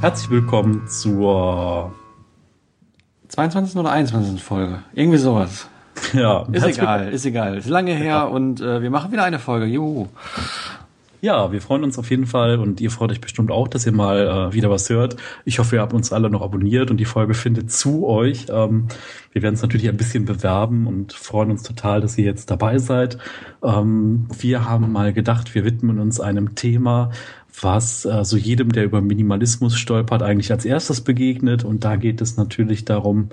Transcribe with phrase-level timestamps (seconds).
[0.00, 1.92] Herzlich willkommen zur
[3.28, 3.76] 22.
[3.76, 4.42] oder 21.
[4.42, 4.82] Folge.
[4.94, 5.68] Irgendwie sowas.
[6.12, 7.58] Ja, ist egal, ist egal.
[7.58, 8.24] Ist lange her ja.
[8.24, 9.66] und äh, wir machen wieder eine Folge.
[9.66, 10.08] Juhu.
[11.20, 13.92] Ja, wir freuen uns auf jeden Fall und ihr freut euch bestimmt auch, dass ihr
[13.92, 15.16] mal äh, wieder was hört.
[15.44, 18.46] Ich hoffe, ihr habt uns alle noch abonniert und die Folge findet zu euch.
[18.48, 18.86] Ähm,
[19.32, 22.78] wir werden es natürlich ein bisschen bewerben und freuen uns total, dass ihr jetzt dabei
[22.78, 23.18] seid.
[23.64, 27.10] Ähm, wir haben mal gedacht, wir widmen uns einem Thema,
[27.60, 31.64] was äh, so jedem, der über Minimalismus stolpert, eigentlich als erstes begegnet.
[31.64, 33.30] Und da geht es natürlich darum,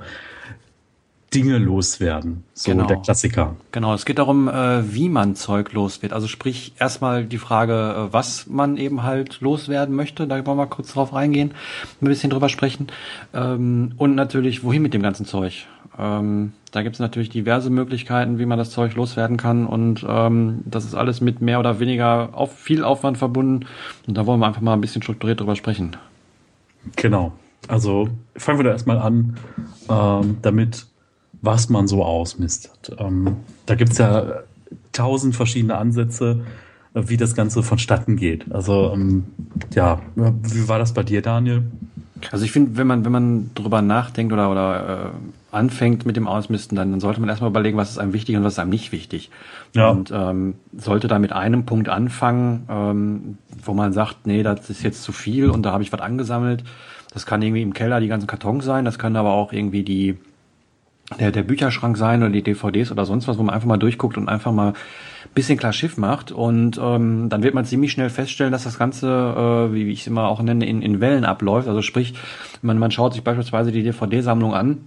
[1.35, 2.43] Dinge loswerden.
[2.53, 2.87] So genau.
[2.87, 3.55] der Klassiker.
[3.71, 6.13] Genau, es geht darum, äh, wie man Zeug los wird.
[6.13, 10.27] Also sprich erstmal die Frage, äh, was man eben halt loswerden möchte.
[10.27, 11.53] Da wollen wir kurz drauf reingehen,
[12.01, 12.87] ein bisschen drüber sprechen.
[13.33, 15.67] Ähm, und natürlich, wohin mit dem ganzen Zeug.
[15.97, 19.65] Ähm, da gibt es natürlich diverse Möglichkeiten, wie man das Zeug loswerden kann.
[19.65, 23.65] Und ähm, das ist alles mit mehr oder weniger auf viel Aufwand verbunden.
[24.07, 25.97] Und da wollen wir einfach mal ein bisschen strukturiert drüber sprechen.
[26.95, 27.33] Genau.
[27.67, 29.37] Also fangen wir da erstmal an,
[29.89, 30.85] ähm, damit
[31.45, 32.95] was man so ausmistet.
[32.97, 34.41] Ähm, da gibt es ja
[34.91, 36.43] tausend verschiedene Ansätze,
[36.93, 38.51] äh, wie das Ganze vonstatten geht.
[38.51, 39.25] Also ähm,
[39.73, 41.63] ja, wie war das bei dir, Daniel?
[42.31, 46.27] Also ich finde, wenn man wenn man drüber nachdenkt oder oder äh, anfängt mit dem
[46.27, 48.71] Ausmisten, dann, dann sollte man erstmal überlegen, was ist einem wichtig und was ist einem
[48.71, 49.29] nicht wichtig.
[49.73, 49.89] Ja.
[49.89, 54.83] Und ähm, sollte da mit einem Punkt anfangen, ähm, wo man sagt, nee, das ist
[54.83, 56.63] jetzt zu viel und da habe ich was angesammelt.
[57.13, 60.17] Das kann irgendwie im Keller die ganzen Kartons sein, das kann aber auch irgendwie die
[61.19, 64.17] der, der Bücherschrank sein oder die DVDs oder sonst was, wo man einfach mal durchguckt
[64.17, 64.73] und einfach mal
[65.33, 66.31] bisschen klar Schiff macht.
[66.31, 70.07] Und ähm, dann wird man ziemlich schnell feststellen, dass das Ganze, äh, wie ich es
[70.07, 71.67] immer auch nenne, in, in Wellen abläuft.
[71.67, 72.13] Also sprich,
[72.61, 74.79] man, man schaut sich beispielsweise die DVD-Sammlung an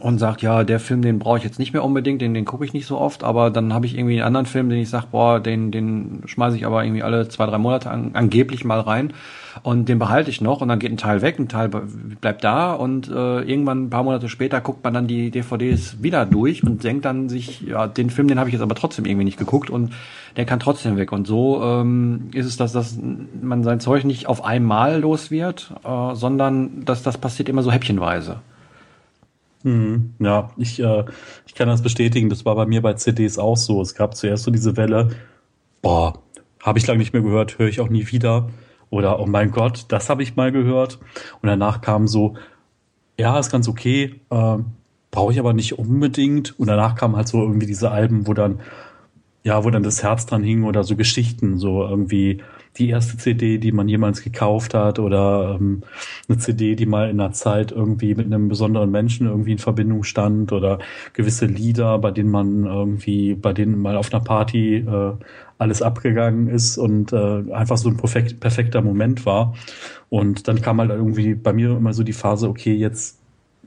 [0.00, 2.64] und sagt, ja, der Film, den brauche ich jetzt nicht mehr unbedingt, den, den gucke
[2.64, 5.06] ich nicht so oft, aber dann habe ich irgendwie einen anderen Film, den ich sage,
[5.10, 9.12] boah, den, den schmeiße ich aber irgendwie alle zwei, drei Monate an, angeblich mal rein
[9.62, 12.72] und den behalte ich noch und dann geht ein Teil weg, ein Teil bleibt da
[12.72, 16.84] und äh, irgendwann ein paar Monate später guckt man dann die DVDs wieder durch und
[16.84, 19.70] denkt dann sich, ja, den Film, den habe ich jetzt aber trotzdem irgendwie nicht geguckt
[19.70, 19.92] und
[20.36, 21.12] der kann trotzdem weg.
[21.12, 22.98] Und so ähm, ist es, dass, dass
[23.40, 27.72] man sein Zeug nicht auf einmal los wird, äh, sondern dass das passiert immer so
[27.72, 28.40] häppchenweise.
[29.62, 30.14] Mhm.
[30.18, 31.04] Ja, ich, äh,
[31.46, 32.28] ich kann das bestätigen.
[32.28, 33.80] Das war bei mir bei CDs auch so.
[33.80, 35.10] Es gab zuerst so diese Welle,
[35.82, 36.14] boah,
[36.62, 38.48] habe ich lange nicht mehr gehört, höre ich auch nie wieder.
[38.90, 40.98] Oder, oh mein Gott, das habe ich mal gehört.
[41.42, 42.34] Und danach kam so,
[43.18, 44.58] ja, ist ganz okay, äh,
[45.10, 46.58] brauche ich aber nicht unbedingt.
[46.58, 48.60] Und danach kam halt so irgendwie diese Alben, wo dann,
[49.42, 52.42] ja, wo dann das Herz dran hing oder so Geschichten, so irgendwie
[52.78, 55.82] die erste CD, die man jemals gekauft hat oder ähm,
[56.28, 60.02] eine CD, die mal in einer Zeit irgendwie mit einem besonderen Menschen irgendwie in Verbindung
[60.02, 60.78] stand oder
[61.12, 65.12] gewisse Lieder, bei denen man irgendwie, bei denen mal auf einer Party äh,
[65.58, 69.54] alles abgegangen ist und äh, einfach so ein perfekt, perfekter Moment war.
[70.08, 73.18] Und dann kam halt irgendwie bei mir immer so die Phase, okay, jetzt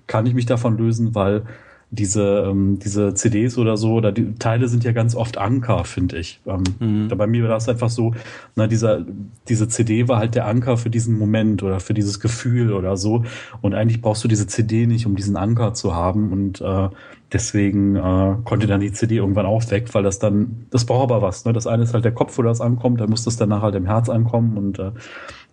[0.08, 1.44] kann ich mich davon lösen, weil
[1.92, 6.20] diese, ähm, diese CDs oder so, oder die Teile sind ja ganz oft Anker, finde
[6.20, 6.40] ich.
[6.46, 7.08] Ähm, mhm.
[7.08, 8.14] Bei mir war das einfach so,
[8.56, 9.04] na, dieser,
[9.48, 13.24] diese CD war halt der Anker für diesen Moment oder für dieses Gefühl oder so.
[13.62, 16.32] Und eigentlich brauchst du diese CD nicht, um diesen Anker zu haben.
[16.32, 16.90] Und äh,
[17.34, 21.24] deswegen äh, konnte dann die CD irgendwann auch weg, weil das dann, das braucht aber
[21.24, 21.46] was.
[21.46, 21.54] Ne?
[21.54, 23.88] Das eine ist halt der Kopf, wo das ankommt, dann muss das danach halt im
[23.88, 24.58] Herz ankommen.
[24.58, 24.92] Und äh,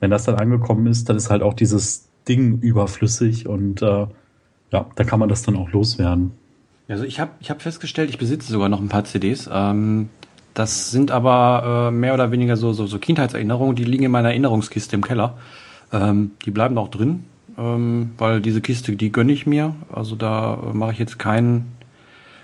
[0.01, 4.07] wenn das dann angekommen ist, dann ist halt auch dieses Ding überflüssig und äh,
[4.77, 6.33] ja, da kann man das dann auch loswerden.
[6.89, 9.49] Also ich habe ich hab festgestellt, ich besitze sogar noch ein paar CDs.
[9.53, 10.09] Ähm,
[10.55, 14.29] das sind aber äh, mehr oder weniger so, so, so Kindheitserinnerungen, die liegen in meiner
[14.29, 15.37] Erinnerungskiste im Keller.
[15.93, 17.25] Ähm, die bleiben auch drin,
[17.59, 19.75] ähm, weil diese Kiste, die gönne ich mir.
[19.93, 21.73] Also da äh, mache ich jetzt keinen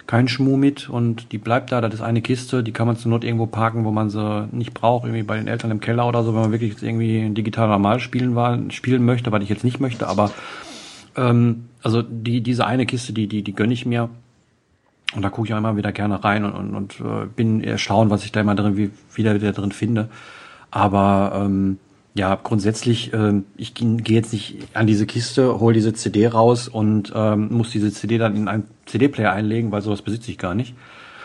[0.06, 1.80] kein Schmuh mit und die bleibt da.
[1.80, 4.74] Das ist eine Kiste, die kann man zur Not irgendwo parken, wo man sie nicht
[4.74, 8.00] braucht, irgendwie bei den Eltern im Keller oder so, wenn man wirklich irgendwie digital normal
[8.00, 10.32] spielen, war, spielen möchte, was ich jetzt nicht möchte, aber
[11.16, 14.08] ähm, also die, diese eine Kiste, die, die, die gönne ich mir.
[15.14, 18.10] Und da gucke ich auch immer wieder gerne rein und, und, und äh, bin erstaunt,
[18.10, 20.08] was ich da immer drin, wie, wieder, wieder drin finde.
[20.70, 21.78] Aber ähm,
[22.14, 27.12] ja, grundsätzlich, äh, ich gehe jetzt nicht an diese Kiste, hole diese CD raus und
[27.14, 30.74] ähm, muss diese CD dann in einen CD-Player einlegen, weil sowas besitze ich gar nicht.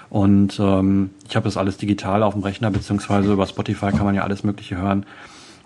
[0.10, 4.16] Und ähm, ich habe das alles digital auf dem Rechner, beziehungsweise über Spotify kann man
[4.16, 5.06] ja alles Mögliche hören.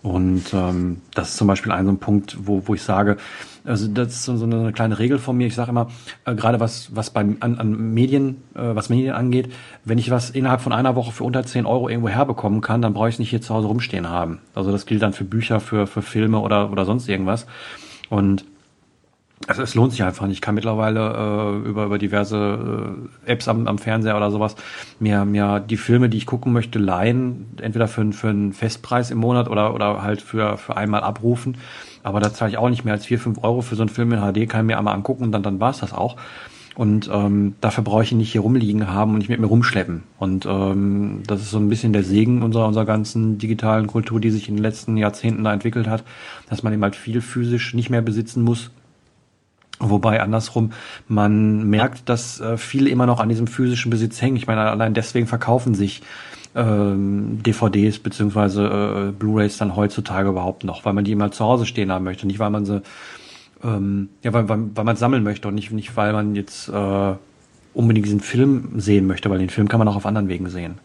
[0.03, 3.18] Und ähm, das ist zum Beispiel ein so ein Punkt, wo, wo ich sage,
[3.63, 5.45] also das ist so, eine kleine Regel von mir.
[5.45, 5.89] Ich sage immer,
[6.25, 9.51] äh, gerade was, was beim an, an Medien, äh, was Medien angeht,
[9.86, 12.94] wenn ich was innerhalb von einer Woche für unter 10 Euro irgendwo herbekommen kann, dann
[12.94, 14.39] brauche ich es nicht hier zu Hause rumstehen haben.
[14.56, 17.45] Also das gilt dann für Bücher, für, für Filme oder, oder sonst irgendwas.
[18.09, 18.45] Und
[19.48, 20.38] also es lohnt sich einfach nicht.
[20.38, 24.56] Ich kann mittlerweile äh, über, über diverse äh, Apps am, am Fernseher oder sowas
[25.00, 29.18] mir, mir die Filme, die ich gucken möchte, leihen, entweder für, für einen Festpreis im
[29.18, 31.58] Monat oder, oder halt für, für einmal abrufen.
[32.04, 34.12] Aber da zahle ich auch nicht mehr als vier fünf Euro für so einen Film
[34.12, 36.18] in HD, kann ich mir einmal angucken und dann, dann war's das auch.
[36.74, 40.04] Und ähm, dafür brauche ich ihn nicht hier rumliegen haben und nicht mit mir rumschleppen.
[40.18, 44.32] Und ähm, das ist so ein bisschen der Segen unserer, unserer ganzen digitalen Kultur, die
[44.32, 46.06] sich in den letzten Jahrzehnten da entwickelt hat,
[46.50, 48.72] dass man eben halt viel physisch nicht mehr besitzen muss,
[49.81, 50.74] Wobei andersrum,
[51.07, 54.36] man merkt, dass äh, viele immer noch an diesem physischen Besitz hängen.
[54.36, 56.04] Ich meine, allein deswegen verkaufen sich
[56.56, 61.66] ähm, DVDs beziehungsweise äh, Blu-rays dann heutzutage überhaupt noch, weil man die immer zu Hause
[61.66, 62.81] stehen haben möchte, nicht weil man sie,
[63.63, 67.13] ähm, ja, weil, weil, weil man sammeln möchte und nicht, nicht weil man jetzt äh,
[67.74, 70.75] unbedingt diesen Film sehen möchte, weil den Film kann man auch auf anderen Wegen sehen.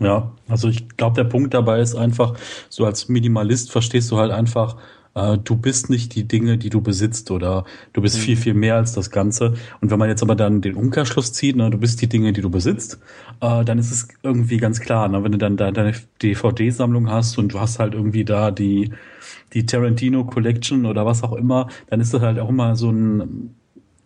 [0.00, 2.34] Ja, also ich glaube, der Punkt dabei ist einfach,
[2.68, 4.76] so als Minimalist verstehst du halt einfach,
[5.14, 8.20] äh, du bist nicht die Dinge, die du besitzt oder du bist mhm.
[8.20, 9.54] viel, viel mehr als das Ganze.
[9.80, 12.40] Und wenn man jetzt aber dann den Umkehrschluss zieht, ne, du bist die Dinge, die
[12.40, 12.98] du besitzt,
[13.40, 17.38] äh, dann ist es irgendwie ganz klar, ne, wenn du dann da deine DVD-Sammlung hast
[17.38, 18.90] und du hast halt irgendwie da die,
[19.52, 23.54] die Tarantino Collection oder was auch immer, dann ist das halt auch immer so ein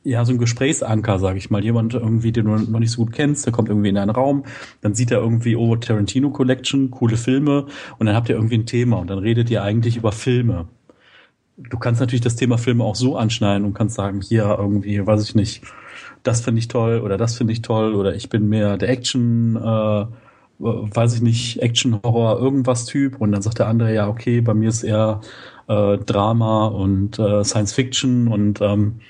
[0.04, 1.62] ja, so ein Gesprächsanker, sag ich mal.
[1.62, 4.44] Jemand irgendwie, den du noch nicht so gut kennst, der kommt irgendwie in einen Raum,
[4.80, 7.66] dann sieht er irgendwie, oh, Tarantino Collection, coole Filme,
[7.98, 10.68] und dann habt ihr irgendwie ein Thema und dann redet ihr eigentlich über Filme
[11.58, 15.22] du kannst natürlich das Thema Filme auch so anschneiden und kannst sagen, hier irgendwie, weiß
[15.24, 15.62] ich nicht,
[16.22, 19.56] das finde ich toll oder das finde ich toll oder ich bin mehr der Action,
[19.56, 20.06] äh,
[20.58, 24.54] weiß ich nicht, Action, Horror, irgendwas Typ und dann sagt der andere, ja, okay, bei
[24.54, 25.20] mir ist eher
[25.68, 29.00] äh, Drama und äh, Science Fiction und ähm,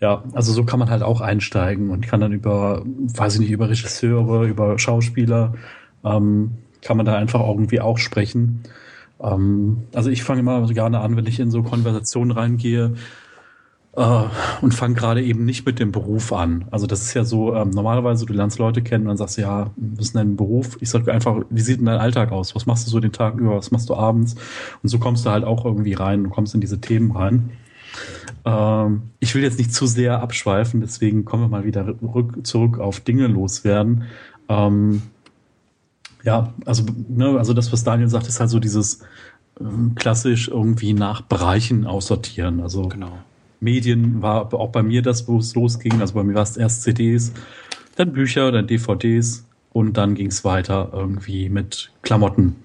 [0.00, 3.50] ja, also so kann man halt auch einsteigen und kann dann über, weiß ich nicht,
[3.50, 5.54] über Regisseure, über Schauspieler,
[6.04, 6.52] ähm,
[6.82, 8.62] kann man da einfach irgendwie auch sprechen.
[9.22, 12.94] Ähm, also ich fange immer gerne an, wenn ich in so Konversationen reingehe
[13.96, 14.22] äh,
[14.60, 16.66] und fange gerade eben nicht mit dem Beruf an.
[16.70, 19.42] Also das ist ja so, ähm, normalerweise du lernst Leute kennen und dann sagst du,
[19.42, 20.78] ja, was ist denn dein Beruf?
[20.80, 22.54] Ich sage einfach, wie sieht denn dein Alltag aus?
[22.54, 23.56] Was machst du so den Tag über?
[23.56, 24.36] Was machst du abends?
[24.82, 27.50] Und so kommst du halt auch irgendwie rein und kommst in diese Themen rein.
[28.44, 32.78] Ähm, ich will jetzt nicht zu sehr abschweifen, deswegen kommen wir mal wieder rück, zurück
[32.78, 34.04] auf Dinge loswerden.
[34.48, 35.02] Ähm,
[36.28, 39.00] ja, also, ne, also das, was Daniel sagt, ist halt so dieses
[39.58, 42.60] ähm, klassisch irgendwie nach Bereichen aussortieren.
[42.60, 43.16] Also genau.
[43.60, 46.02] Medien war auch bei mir das, wo es losging.
[46.02, 47.32] Also bei mir war es erst CDs,
[47.96, 52.56] dann Bücher, dann DVDs und dann ging es weiter irgendwie mit Klamotten.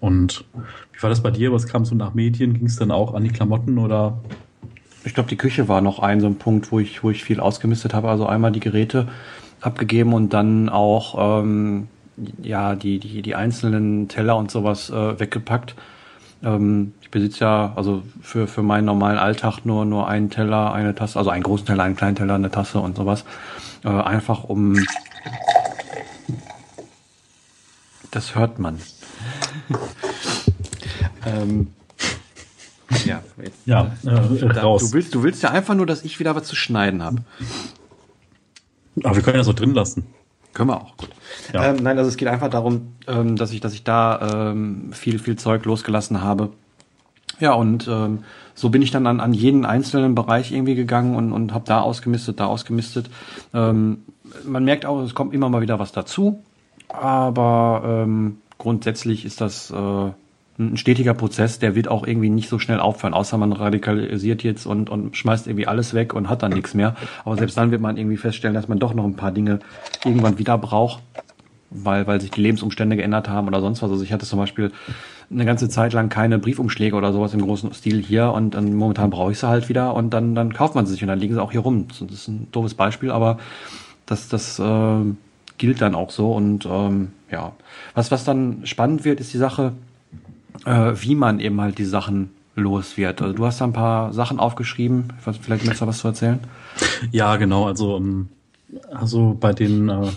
[0.00, 0.44] Und
[0.92, 1.52] wie war das bei dir?
[1.52, 2.54] Was kam so nach Medien?
[2.54, 4.18] Ging es dann auch an die Klamotten oder?
[5.04, 7.38] Ich glaube, die Küche war noch ein so ein Punkt, wo ich, wo ich viel
[7.38, 8.08] ausgemistet habe.
[8.08, 9.06] Also einmal die Geräte
[9.60, 11.86] abgegeben und dann auch ähm,
[12.42, 15.74] ja, die, die, die einzelnen Teller und sowas äh, weggepackt.
[16.42, 20.94] Ähm, ich besitze ja also für, für meinen normalen Alltag nur, nur einen Teller, eine
[20.94, 23.24] Tasse, also einen großen Teller, einen kleinen Teller, eine Tasse und sowas.
[23.84, 24.78] Äh, einfach um.
[28.10, 28.78] Das hört man.
[31.26, 31.68] ähm,
[33.04, 34.90] ja, jetzt, ja äh, raus.
[34.90, 37.18] Du willst, du willst ja einfach nur, dass ich wieder was zu schneiden habe.
[39.02, 40.06] Aber wir können ja so drin lassen.
[40.52, 41.08] Können wir auch, gut.
[41.52, 41.64] Ja.
[41.64, 45.18] Ähm, nein, also es geht einfach darum, ähm, dass ich, dass ich da ähm, viel,
[45.18, 46.50] viel Zeug losgelassen habe.
[47.40, 51.32] Ja, und ähm, so bin ich dann an, an jeden einzelnen Bereich irgendwie gegangen und,
[51.32, 53.10] und habe da ausgemistet, da ausgemistet.
[53.54, 54.02] Ähm,
[54.44, 56.42] man merkt auch, es kommt immer mal wieder was dazu,
[56.88, 60.10] aber ähm, grundsätzlich ist das äh,
[60.58, 64.66] ein stetiger Prozess, der wird auch irgendwie nicht so schnell aufhören, außer man radikalisiert jetzt
[64.66, 66.94] und, und schmeißt irgendwie alles weg und hat dann nichts mehr.
[67.24, 69.60] Aber selbst dann wird man irgendwie feststellen, dass man doch noch ein paar Dinge
[70.04, 71.02] irgendwann wieder braucht,
[71.70, 73.90] weil, weil sich die Lebensumstände geändert haben oder sonst was.
[73.90, 74.72] Also ich hatte zum Beispiel
[75.30, 79.08] eine ganze Zeit lang keine Briefumschläge oder sowas im großen Stil hier und dann momentan
[79.08, 81.32] brauche ich sie halt wieder und dann, dann kauft man sie sich und dann liegen
[81.32, 81.86] sie auch hier rum.
[81.88, 83.38] Das ist ein doofes Beispiel, aber
[84.04, 85.04] das, das äh,
[85.56, 87.52] gilt dann auch so und ähm, ja.
[87.94, 89.72] Was, was dann spannend wird, ist die Sache,
[90.64, 93.22] äh, wie man eben halt die Sachen los wird.
[93.22, 95.12] Also du hast da ein paar Sachen aufgeschrieben.
[95.20, 96.40] Vielleicht möchtest du was zu erzählen?
[97.10, 97.66] Ja, genau.
[97.66, 98.28] Also, ähm,
[98.92, 100.08] also bei den äh,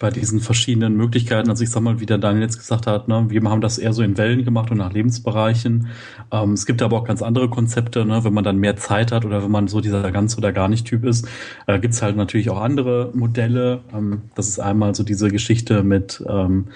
[0.00, 3.26] bei diesen verschiedenen Möglichkeiten, also ich sag mal, wie der Daniel jetzt gesagt hat, ne,
[3.28, 5.88] wir haben das eher so in Wellen gemacht und nach Lebensbereichen.
[6.32, 9.26] Ähm, es gibt aber auch ganz andere Konzepte, ne, wenn man dann mehr Zeit hat
[9.26, 11.28] oder wenn man so dieser ganz oder gar nicht Typ ist,
[11.66, 13.80] äh, gibt's halt natürlich auch andere Modelle.
[13.92, 16.68] Ähm, das ist einmal so diese Geschichte mit ähm,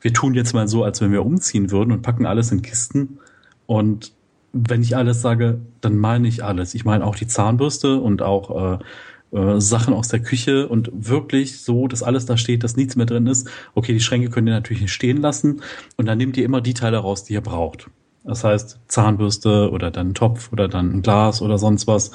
[0.00, 3.18] wir tun jetzt mal so, als wenn wir umziehen würden und packen alles in Kisten
[3.66, 4.12] Und
[4.52, 6.74] wenn ich alles sage, dann meine ich alles.
[6.74, 11.60] Ich meine auch die Zahnbürste und auch äh, äh, Sachen aus der Küche und wirklich
[11.60, 13.48] so, dass alles da steht, dass nichts mehr drin ist.
[13.74, 15.60] Okay, die Schränke könnt ihr natürlich nicht stehen lassen
[15.96, 17.90] und dann nehmt ihr immer die Teile raus, die ihr braucht.
[18.24, 22.10] Das heißt Zahnbürste oder dann Topf oder dann ein Glas oder sonst was.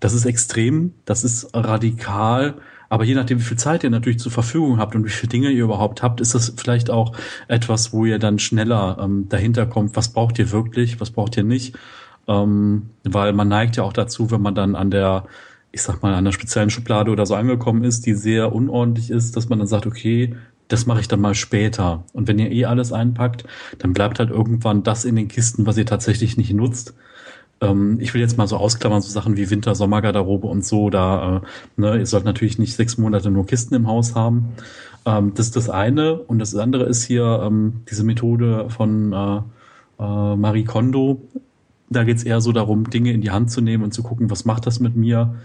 [0.00, 2.54] Das ist extrem, das ist radikal.
[2.88, 5.50] Aber je nachdem, wie viel Zeit ihr natürlich zur Verfügung habt und wie viele Dinge
[5.50, 7.12] ihr überhaupt habt, ist das vielleicht auch
[7.46, 11.44] etwas, wo ihr dann schneller ähm, dahinter kommt, was braucht ihr wirklich, was braucht ihr
[11.44, 11.76] nicht.
[12.26, 15.24] Ähm, weil man neigt ja auch dazu, wenn man dann an der,
[15.72, 19.36] ich sag mal, an der speziellen Schublade oder so angekommen ist, die sehr unordentlich ist,
[19.36, 20.34] dass man dann sagt, okay,
[20.68, 22.04] das mache ich dann mal später.
[22.12, 23.44] Und wenn ihr eh alles einpackt,
[23.78, 26.94] dann bleibt halt irgendwann das in den Kisten, was ihr tatsächlich nicht nutzt.
[27.60, 30.90] Ähm, ich will jetzt mal so ausklammern, so Sachen wie Winter, Sommergarderobe und so.
[30.90, 34.50] Da, äh, ne, ihr sollt natürlich nicht sechs Monate nur Kisten im Haus haben.
[35.06, 36.14] Ähm, das ist das eine.
[36.14, 39.36] Und das andere ist hier ähm, diese Methode von äh,
[40.02, 41.22] äh, Marie Kondo.
[41.90, 44.44] Da geht's eher so darum, Dinge in die Hand zu nehmen und zu gucken, was
[44.44, 45.36] macht das mit mir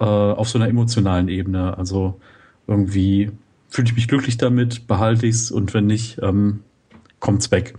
[0.00, 1.76] äh, auf so einer emotionalen Ebene.
[1.76, 2.20] Also
[2.66, 3.30] irgendwie
[3.68, 6.60] fühle ich mich glücklich damit, behalte ich es und wenn nicht, ähm,
[7.20, 7.74] kommt's weg.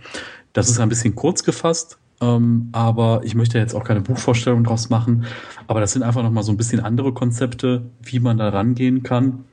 [0.54, 4.90] Das ist ein bisschen kurz gefasst, ähm, aber ich möchte jetzt auch keine Buchvorstellung draus
[4.90, 5.26] machen.
[5.68, 9.46] Aber das sind einfach nochmal so ein bisschen andere Konzepte, wie man da rangehen kann.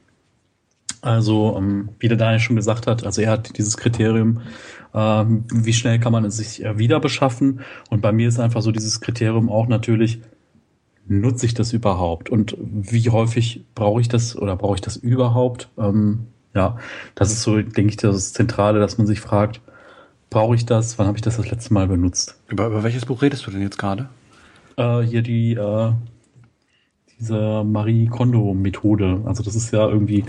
[1.03, 4.41] Also, ähm, wie der Daniel schon gesagt hat, also er hat dieses Kriterium,
[4.95, 7.61] ähm, wie schnell kann man es sich äh, wieder beschaffen.
[7.89, 10.21] Und bei mir ist einfach so dieses Kriterium auch natürlich,
[11.07, 15.69] nutze ich das überhaupt und wie häufig brauche ich das oder brauche ich das überhaupt?
[15.77, 16.77] Ähm, ja,
[17.17, 19.61] das ist so, denke ich, das Zentrale, dass man sich fragt,
[20.31, 20.99] brauche ich das?
[20.99, 22.41] Wann habe ich das das letzte Mal benutzt?
[22.49, 24.09] Über, über welches Buch redest du denn jetzt gerade?
[24.77, 25.93] Äh, hier die äh,
[27.19, 29.23] diese Marie Kondo Methode.
[29.27, 30.25] Also das ist ja irgendwie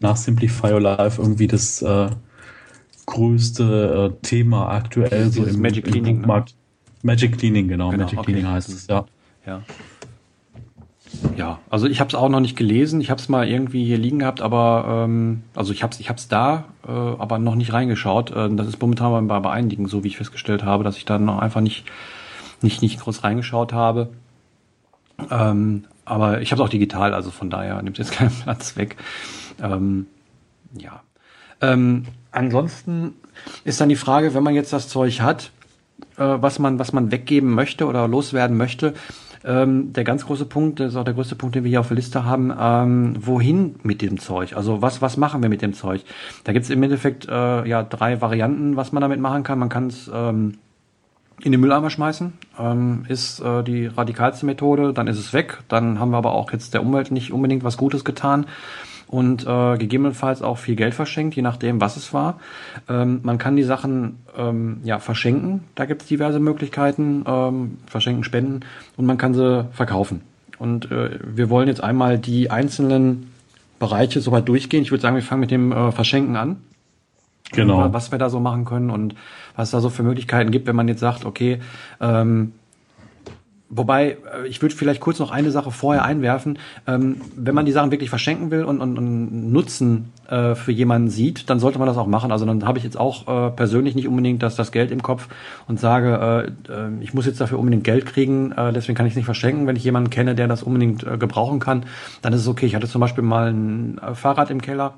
[0.00, 2.10] nach Simplify Your Life irgendwie das äh,
[3.06, 6.22] größte äh, Thema aktuell so im Magic Cleaning.
[6.22, 6.44] Im ne?
[7.02, 7.90] Magic Cleaning, genau.
[7.90, 8.32] genau Magic okay.
[8.32, 9.06] Cleaning heißt es, ja.
[9.46, 9.62] Ja.
[11.36, 13.00] Ja, also ich habe es auch noch nicht gelesen.
[13.00, 16.08] Ich habe es mal irgendwie hier liegen gehabt, aber ähm, also ich habe es ich
[16.08, 18.30] hab's da, äh, aber noch nicht reingeschaut.
[18.30, 21.18] Äh, das ist momentan bei, bei einigen so, wie ich festgestellt habe, dass ich da
[21.18, 21.84] noch einfach nicht
[22.62, 24.10] nicht nicht groß reingeschaut habe.
[25.30, 28.96] Ähm, aber ich habe es auch digital, also von daher nimmt jetzt keinen Platz weg.
[29.62, 30.06] Ähm,
[30.76, 31.02] ja.
[31.60, 33.14] Ähm, ansonsten
[33.64, 35.50] ist dann die Frage, wenn man jetzt das Zeug hat,
[36.16, 38.94] äh, was man was man weggeben möchte oder loswerden möchte
[39.46, 41.88] ähm, der ganz große Punkt, das ist auch der größte Punkt, den wir hier auf
[41.88, 44.56] der Liste haben, ähm, wohin mit dem Zeug?
[44.56, 46.02] Also was, was machen wir mit dem Zeug?
[46.44, 49.58] Da gibt es im Endeffekt äh, ja drei Varianten, was man damit machen kann.
[49.58, 50.58] Man kann es ähm,
[51.42, 56.00] in den Mülleimer schmeißen, ähm, ist äh, die radikalste Methode, dann ist es weg, dann
[56.00, 58.46] haben wir aber auch jetzt der Umwelt nicht unbedingt was Gutes getan
[59.08, 62.40] und äh, gegebenenfalls auch viel Geld verschenkt, je nachdem, was es war.
[62.88, 68.24] Ähm, man kann die Sachen ähm, ja verschenken, da gibt es diverse Möglichkeiten, ähm, verschenken,
[68.24, 68.60] spenden
[68.96, 70.22] und man kann sie verkaufen.
[70.58, 73.30] Und äh, wir wollen jetzt einmal die einzelnen
[73.78, 74.82] Bereiche soweit durchgehen.
[74.82, 76.56] Ich würde sagen, wir fangen mit dem äh, Verschenken an.
[77.52, 77.92] Genau.
[77.92, 79.14] Was wir da so machen können und
[79.54, 81.60] was es da so für Möglichkeiten gibt, wenn man jetzt sagt, okay,
[82.00, 82.52] ähm,
[83.76, 86.58] Wobei, äh, ich würde vielleicht kurz noch eine Sache vorher einwerfen.
[86.86, 91.10] Ähm, wenn man die Sachen wirklich verschenken will und, und, und Nutzen äh, für jemanden
[91.10, 92.32] sieht, dann sollte man das auch machen.
[92.32, 95.28] Also dann habe ich jetzt auch äh, persönlich nicht unbedingt das, das Geld im Kopf
[95.68, 99.12] und sage, äh, äh ich muss jetzt dafür unbedingt Geld kriegen, äh, deswegen kann ich
[99.12, 99.66] es nicht verschenken.
[99.66, 101.84] Wenn ich jemanden kenne, der das unbedingt gebrauchen kann,
[102.22, 102.66] dann ist es okay.
[102.66, 104.94] Ich hatte zum Beispiel mal ein Fahrrad im Keller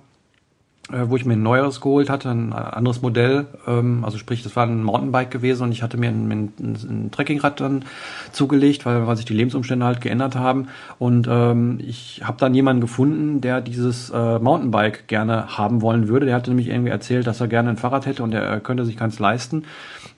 [0.91, 3.47] wo ich mir ein neueres geholt hatte, ein anderes Modell.
[3.67, 7.11] Ähm, also sprich, das war ein Mountainbike gewesen und ich hatte mir ein, ein, ein
[7.11, 7.85] Trekkingrad dann
[8.33, 10.69] zugelegt, weil, weil sich die Lebensumstände halt geändert haben.
[10.99, 16.25] Und ähm, ich habe dann jemanden gefunden, der dieses äh, Mountainbike gerne haben wollen würde.
[16.25, 18.97] Der hatte nämlich irgendwie erzählt, dass er gerne ein Fahrrad hätte und er könnte sich
[18.97, 19.65] keins leisten.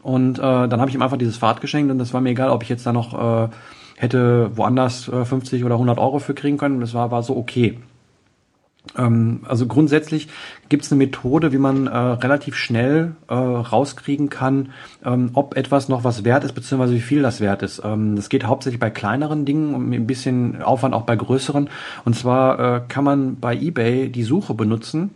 [0.02, 2.50] Und äh, dann habe ich ihm einfach dieses Fahrrad geschenkt und das war mir egal,
[2.50, 3.48] ob ich jetzt da noch äh,
[3.96, 6.80] hätte woanders äh, 50 oder 100 Euro für kriegen können.
[6.80, 7.78] Das war, war so okay.
[8.96, 10.28] Ähm, also grundsätzlich
[10.68, 14.70] gibt es eine Methode, wie man äh, relativ schnell äh, rauskriegen kann,
[15.04, 17.82] ähm, ob etwas noch was wert ist, beziehungsweise wie viel das wert ist.
[17.84, 21.68] Ähm, das geht hauptsächlich bei kleineren Dingen und ein bisschen Aufwand auch bei größeren.
[22.04, 25.10] Und zwar äh, kann man bei eBay die Suche benutzen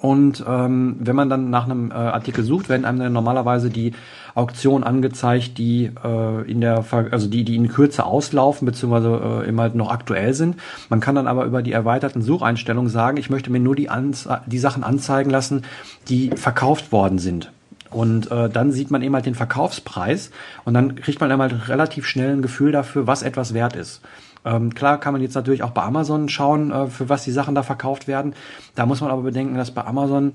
[0.00, 3.94] und ähm, wenn man dann nach einem äh, Artikel sucht, werden einem dann normalerweise die
[4.34, 9.62] Auktionen angezeigt, die äh, in der, also die, die in Kürze auslaufen, beziehungsweise äh, immer
[9.62, 10.56] halt noch aktuell sind.
[10.88, 14.40] Man kann dann aber über die erweiterten Sucheinstellungen sagen, ich möchte mir nur die, Anze
[14.46, 15.62] die Sachen anzeigen lassen,
[16.08, 17.50] die verkauft worden sind.
[17.90, 20.30] Und äh, dann sieht man eben halt den Verkaufspreis
[20.64, 24.02] und dann kriegt man eben halt relativ schnell ein Gefühl dafür, was etwas wert ist.
[24.48, 27.54] Ähm, klar kann man jetzt natürlich auch bei Amazon schauen, äh, für was die Sachen
[27.54, 28.34] da verkauft werden.
[28.74, 30.32] Da muss man aber bedenken, dass bei Amazon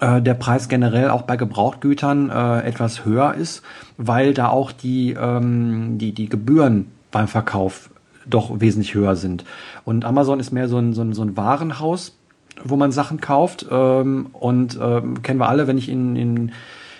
[0.00, 3.62] äh, der Preis generell auch bei Gebrauchtgütern äh, etwas höher ist,
[3.96, 7.90] weil da auch die, ähm, die, die Gebühren beim Verkauf
[8.26, 9.44] doch wesentlich höher sind.
[9.84, 12.16] Und Amazon ist mehr so ein, so ein, so ein Warenhaus,
[12.64, 13.66] wo man Sachen kauft.
[13.70, 16.52] Ähm, und ähm, kennen wir alle, wenn ich in, in,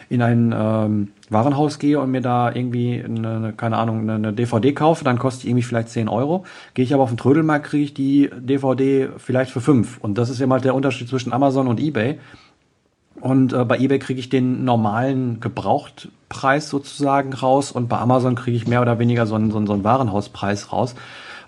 [0.09, 5.05] in ein ähm, Warenhaus gehe und mir da irgendwie, eine, keine Ahnung, eine, DVD kaufe,
[5.05, 6.45] dann kostet die irgendwie vielleicht 10 Euro.
[6.75, 9.99] Gehe ich aber auf den Trödelmarkt, kriege ich die DVD vielleicht für 5.
[9.99, 12.19] Und das ist ja mal der Unterschied zwischen Amazon und eBay.
[13.21, 18.57] Und äh, bei eBay kriege ich den normalen Gebrauchtpreis sozusagen raus und bei Amazon kriege
[18.57, 20.95] ich mehr oder weniger so einen, so einen, so einen Warenhauspreis raus.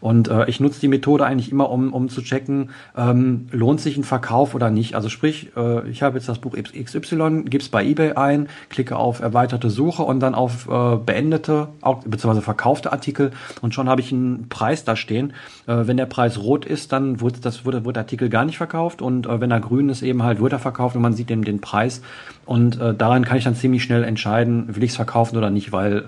[0.00, 3.97] Und äh, ich nutze die Methode eigentlich immer, um, um zu checken, ähm, lohnt sich
[3.97, 4.95] ein Verkauf oder nicht.
[4.95, 8.97] Also sprich, äh, ich habe jetzt das Buch XY, gebe es bei eBay ein, klicke
[8.97, 11.69] auf erweiterte Suche und dann auf äh, beendete,
[12.05, 15.33] beziehungsweise verkaufte Artikel und schon habe ich einen Preis da stehen.
[15.67, 18.57] Äh, wenn der Preis rot ist, dann wird, das, wird, wird der Artikel gar nicht
[18.57, 21.31] verkauft und äh, wenn er grün ist, eben halt wird er verkauft und man sieht
[21.31, 22.02] eben den Preis.
[22.47, 25.71] Und äh, daran kann ich dann ziemlich schnell entscheiden, will ich es verkaufen oder nicht,
[25.71, 26.05] weil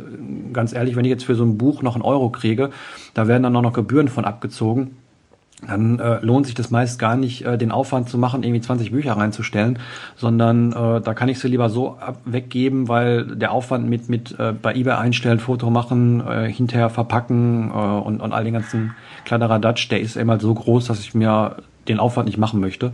[0.55, 2.71] ganz ehrlich, wenn ich jetzt für so ein Buch noch einen Euro kriege,
[3.15, 4.97] da werden dann auch noch Gebühren von abgezogen.
[5.67, 8.93] Dann äh, lohnt sich das meist gar nicht, äh, den Aufwand zu machen, irgendwie 20
[8.93, 9.79] Bücher reinzustellen,
[10.17, 14.39] sondern äh, da kann ich sie lieber so ab weggeben, weil der Aufwand mit mit
[14.39, 18.95] äh, bei eBay einstellen, Foto machen, äh, hinterher verpacken äh, und, und all den ganzen
[19.27, 21.57] Kladderadatsch, der ist immer so groß, dass ich mir
[21.89, 22.93] den Aufwand nicht machen möchte.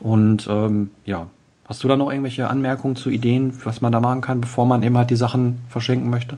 [0.00, 1.28] Und ähm, ja,
[1.66, 4.82] hast du da noch irgendwelche Anmerkungen zu Ideen, was man da machen kann, bevor man
[4.82, 6.36] eben halt die Sachen verschenken möchte?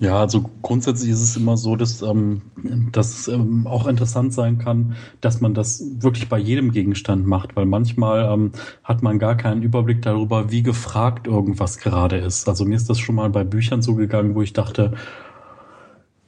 [0.00, 2.42] Ja, also grundsätzlich ist es immer so, dass ähm,
[2.90, 7.64] das ähm, auch interessant sein kann, dass man das wirklich bei jedem Gegenstand macht, weil
[7.64, 12.48] manchmal ähm, hat man gar keinen Überblick darüber, wie gefragt irgendwas gerade ist.
[12.48, 14.94] Also mir ist das schon mal bei Büchern so gegangen, wo ich dachte,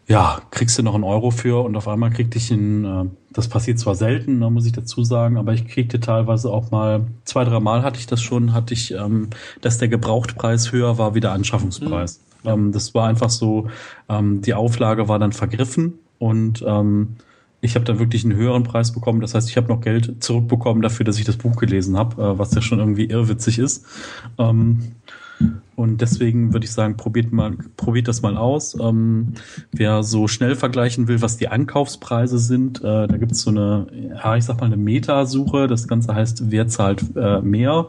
[0.08, 3.49] ja, kriegst du noch einen Euro für und auf einmal kriegte ich einen, äh, das
[3.49, 7.44] passiert zwar selten, ne, muss ich dazu sagen, aber ich kriegte teilweise auch mal, zwei,
[7.44, 9.30] drei Mal hatte ich das schon, hatte ich, ähm,
[9.61, 12.20] dass der Gebrauchtpreis höher war wie der Anschaffungspreis.
[12.20, 12.25] Mhm.
[12.46, 13.68] Ähm, das war einfach so,
[14.08, 17.16] ähm, die Auflage war dann vergriffen und ähm,
[17.60, 19.21] ich habe dann wirklich einen höheren Preis bekommen.
[19.21, 22.38] Das heißt, ich habe noch Geld zurückbekommen dafür, dass ich das Buch gelesen habe, äh,
[22.38, 23.84] was ja schon irgendwie irrwitzig ist.
[24.38, 24.92] Ähm,
[25.75, 28.78] und deswegen würde ich sagen, probiert mal, probiert das mal aus.
[28.80, 29.34] Ähm,
[29.71, 33.86] wer so schnell vergleichen will, was die Ankaufspreise sind, äh, da gibt es so eine,
[34.14, 35.66] ja, ich sag mal, eine Metasuche.
[35.66, 37.88] Das Ganze heißt, wer zahlt äh, mehr?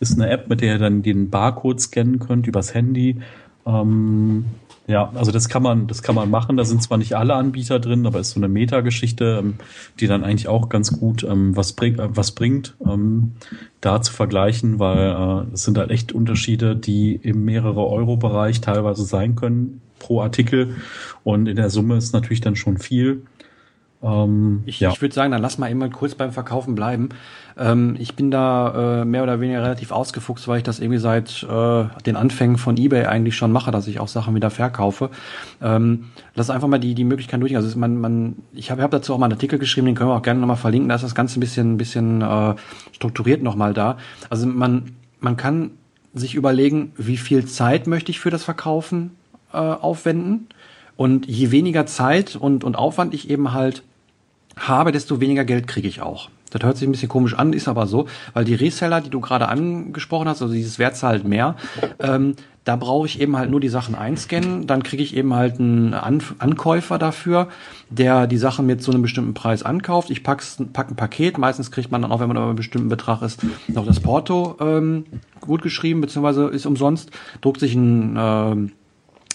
[0.00, 3.16] Ist eine App, mit der ihr dann den Barcode scannen könnt übers Handy
[3.68, 4.46] ähm,
[4.88, 6.56] ja, also das kann man, das kann man machen.
[6.56, 9.56] Da sind zwar nicht alle Anbieter drin, aber ist so eine Metageschichte, ähm,
[10.00, 13.32] die dann eigentlich auch ganz gut ähm, was, bring, äh, was bringt, ähm,
[13.82, 19.04] da zu vergleichen, weil äh, es sind halt echt Unterschiede, die im mehrere Euro-Bereich teilweise
[19.04, 20.76] sein können pro Artikel.
[21.22, 23.24] Und in der Summe ist natürlich dann schon viel.
[24.02, 24.90] Ähm, ich ja.
[24.90, 27.08] ich würde sagen, dann lass mal immer kurz beim Verkaufen bleiben.
[27.56, 31.42] Ähm, ich bin da äh, mehr oder weniger relativ ausgefuchst, weil ich das irgendwie seit
[31.42, 35.10] äh, den Anfängen von eBay eigentlich schon mache, dass ich auch Sachen wieder verkaufe.
[35.60, 37.56] Ähm, lass einfach mal die, die Möglichkeit durch.
[37.56, 40.16] Also man, man, ich habe hab dazu auch mal einen Artikel geschrieben, den können wir
[40.16, 40.88] auch gerne nochmal verlinken.
[40.88, 42.54] Da ist das Ganze ein bisschen, ein bisschen äh,
[42.92, 43.98] strukturiert nochmal da.
[44.30, 45.72] Also man, man kann
[46.14, 49.16] sich überlegen, wie viel Zeit möchte ich für das Verkaufen
[49.52, 50.48] äh, aufwenden.
[50.96, 53.84] Und je weniger Zeit und, und Aufwand ich eben halt
[54.58, 56.30] habe, desto weniger Geld kriege ich auch.
[56.50, 59.20] Das hört sich ein bisschen komisch an, ist aber so, weil die Reseller, die du
[59.20, 61.56] gerade angesprochen hast, also dieses Wert zahlt mehr,
[61.98, 65.58] ähm, da brauche ich eben halt nur die Sachen einscannen, dann kriege ich eben halt
[65.58, 67.48] einen An Ankäufer dafür,
[67.88, 70.10] der die Sachen mit so einem bestimmten Preis ankauft.
[70.10, 72.90] Ich pack's, pack ein Paket, meistens kriegt man dann auch, wenn man über einen bestimmten
[72.90, 75.06] Betrag ist, noch das Porto ähm,
[75.40, 78.72] gut geschrieben, beziehungsweise ist umsonst, druckt sich ein ähm,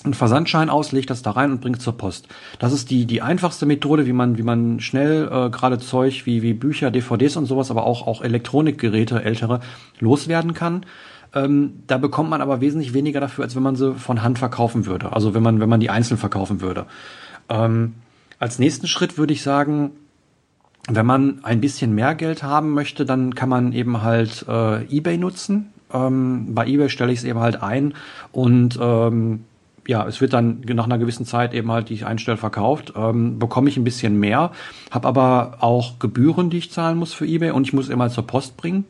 [0.03, 2.27] einen Versandschein aus, legt das da rein und bringt zur Post.
[2.59, 6.41] Das ist die die einfachste Methode, wie man wie man schnell äh, gerade Zeug wie
[6.41, 9.61] wie Bücher, DVDs und sowas, aber auch auch Elektronikgeräte ältere
[9.99, 10.85] loswerden kann.
[11.33, 14.85] Ähm, da bekommt man aber wesentlich weniger dafür, als wenn man sie von Hand verkaufen
[14.85, 15.13] würde.
[15.13, 16.85] Also wenn man wenn man die einzeln verkaufen würde.
[17.49, 17.93] Ähm,
[18.39, 19.91] als nächsten Schritt würde ich sagen,
[20.89, 25.17] wenn man ein bisschen mehr Geld haben möchte, dann kann man eben halt äh, eBay
[25.17, 25.71] nutzen.
[25.93, 27.93] Ähm, bei eBay stelle ich es eben halt ein
[28.31, 29.45] und ähm,
[29.87, 33.39] ja, es wird dann nach einer gewissen Zeit eben halt, die ich einstelle, verkauft, ähm,
[33.39, 34.51] bekomme ich ein bisschen mehr,
[34.91, 38.25] habe aber auch Gebühren, die ich zahlen muss für eBay und ich muss immer zur
[38.25, 38.85] Post bringen.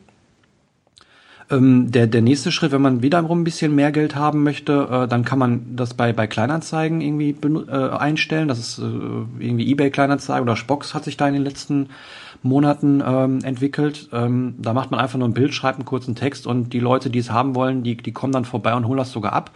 [1.50, 5.08] Ähm, der, der nächste Schritt, wenn man wiederum ein bisschen mehr Geld haben möchte, äh,
[5.08, 7.36] dann kann man das bei, bei Kleinanzeigen irgendwie
[7.68, 8.48] äh, einstellen.
[8.48, 11.90] Das ist äh, irgendwie eBay Kleinanzeigen oder Spox hat sich da in den letzten
[12.42, 14.08] Monaten ähm, entwickelt.
[14.12, 17.10] Ähm, da macht man einfach nur ein Bild, schreibt einen kurzen Text und die Leute,
[17.10, 19.50] die es haben wollen, die, die kommen dann vorbei und holen das sogar ab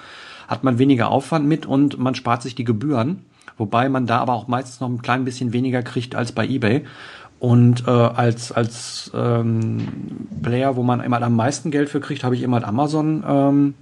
[0.49, 3.25] hat man weniger Aufwand mit und man spart sich die Gebühren,
[3.57, 6.85] wobei man da aber auch meistens noch ein klein bisschen weniger kriegt als bei eBay.
[7.39, 12.35] Und äh, als, als ähm, Player, wo man immer am meisten Geld für kriegt, habe
[12.35, 13.75] ich immer Amazon ähm,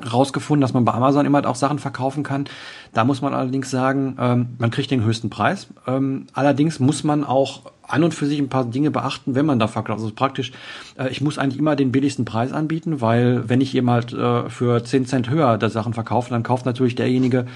[0.00, 2.44] rausgefunden, dass man bei Amazon immer auch Sachen verkaufen kann.
[2.92, 5.68] Da muss man allerdings sagen, ähm, man kriegt den höchsten Preis.
[5.86, 9.58] Ähm, allerdings muss man auch an und für sich ein paar Dinge beachten, wenn man
[9.58, 10.00] da verkauft.
[10.00, 10.52] Also praktisch,
[10.98, 14.84] äh, ich muss eigentlich immer den billigsten Preis anbieten, weil wenn ich jemand äh, für
[14.84, 17.46] 10 Cent höher der Sachen verkaufe, dann kauft natürlich derjenige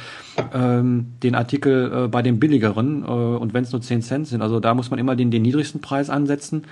[0.53, 4.43] ähm, den Artikel äh, bei dem billigeren äh, und wenn es nur 10 Cent sind.
[4.43, 6.65] Also da muss man immer den, den niedrigsten Preis ansetzen.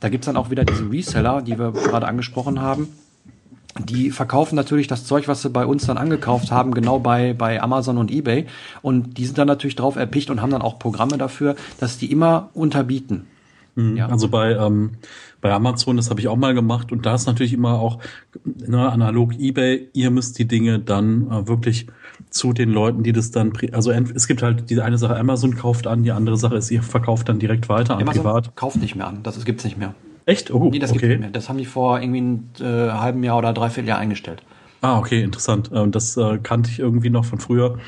[0.00, 2.88] Da gibt's dann auch wieder diese Reseller, die wir gerade angesprochen haben
[3.78, 7.62] die verkaufen natürlich das Zeug, was sie bei uns dann angekauft haben, genau bei, bei
[7.62, 8.46] Amazon und eBay.
[8.82, 12.10] Und die sind dann natürlich drauf erpicht und haben dann auch Programme dafür, dass die
[12.10, 13.26] immer unterbieten.
[13.78, 13.96] Mhm.
[13.96, 14.08] Ja.
[14.08, 14.92] Also bei, ähm,
[15.40, 18.00] bei Amazon, das habe ich auch mal gemacht und da ist natürlich immer auch
[18.44, 21.86] ne, analog eBay, ihr müsst die Dinge dann äh, wirklich
[22.30, 25.86] zu den Leuten, die das dann, also es gibt halt diese eine Sache, Amazon kauft
[25.86, 28.56] an, die andere Sache ist, ihr verkauft dann direkt weiter an Amazon privat.
[28.56, 29.94] kauft nicht mehr an, das gibt's nicht mehr.
[30.28, 30.50] Echt?
[30.50, 31.08] Oh, nee, das okay.
[31.08, 31.30] nicht mehr.
[31.30, 34.42] Das haben die vor irgendwie einem äh, halben Jahr oder dreiviertel Jahr eingestellt.
[34.82, 35.70] Ah, okay, interessant.
[35.72, 37.78] Ähm, das äh, kannte ich irgendwie noch von früher.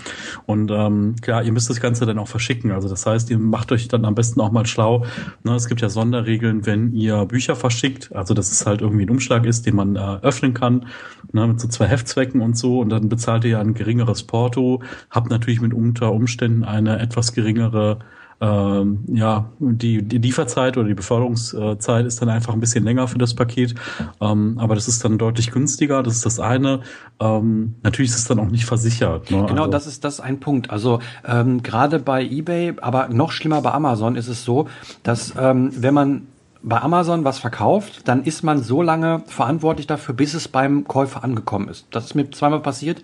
[0.47, 2.73] Und ähm, klar, ihr müsst das Ganze dann auch verschicken.
[2.73, 5.05] Also das heißt, ihr macht euch dann am besten auch mal schlau.
[5.45, 8.11] Ne, es gibt ja Sonderregeln, wenn ihr Bücher verschickt.
[8.17, 10.87] Also dass es halt irgendwie ein Umschlag ist, den man äh, öffnen kann,
[11.33, 12.81] ne, mit so zwei Heftzwecken und so.
[12.81, 17.35] Und dann bezahlt ihr ja ein geringeres Porto, habt natürlich mit unter Umständen eine etwas
[17.35, 17.99] geringere
[18.41, 23.19] ähm, ja, die, die Lieferzeit oder die Beförderungszeit ist dann einfach ein bisschen länger für
[23.19, 23.75] das Paket.
[24.21, 26.03] Ähm, aber das ist dann deutlich günstiger.
[26.03, 26.81] Das ist das eine.
[27.21, 29.31] Ähm, natürlich ist es dann auch nicht versichert.
[29.31, 29.45] Ne?
[29.47, 30.71] Genau, also, das ist das ist ein Punkt.
[30.71, 34.69] Also ähm, gerade bei eBay, aber noch schlimmer bei Amazon ist es so,
[35.03, 36.27] dass ähm, wenn man
[36.63, 41.25] bei Amazon was verkauft, dann ist man so lange verantwortlich dafür, bis es beim Käufer
[41.25, 41.87] angekommen ist.
[41.91, 43.03] Das ist mir zweimal passiert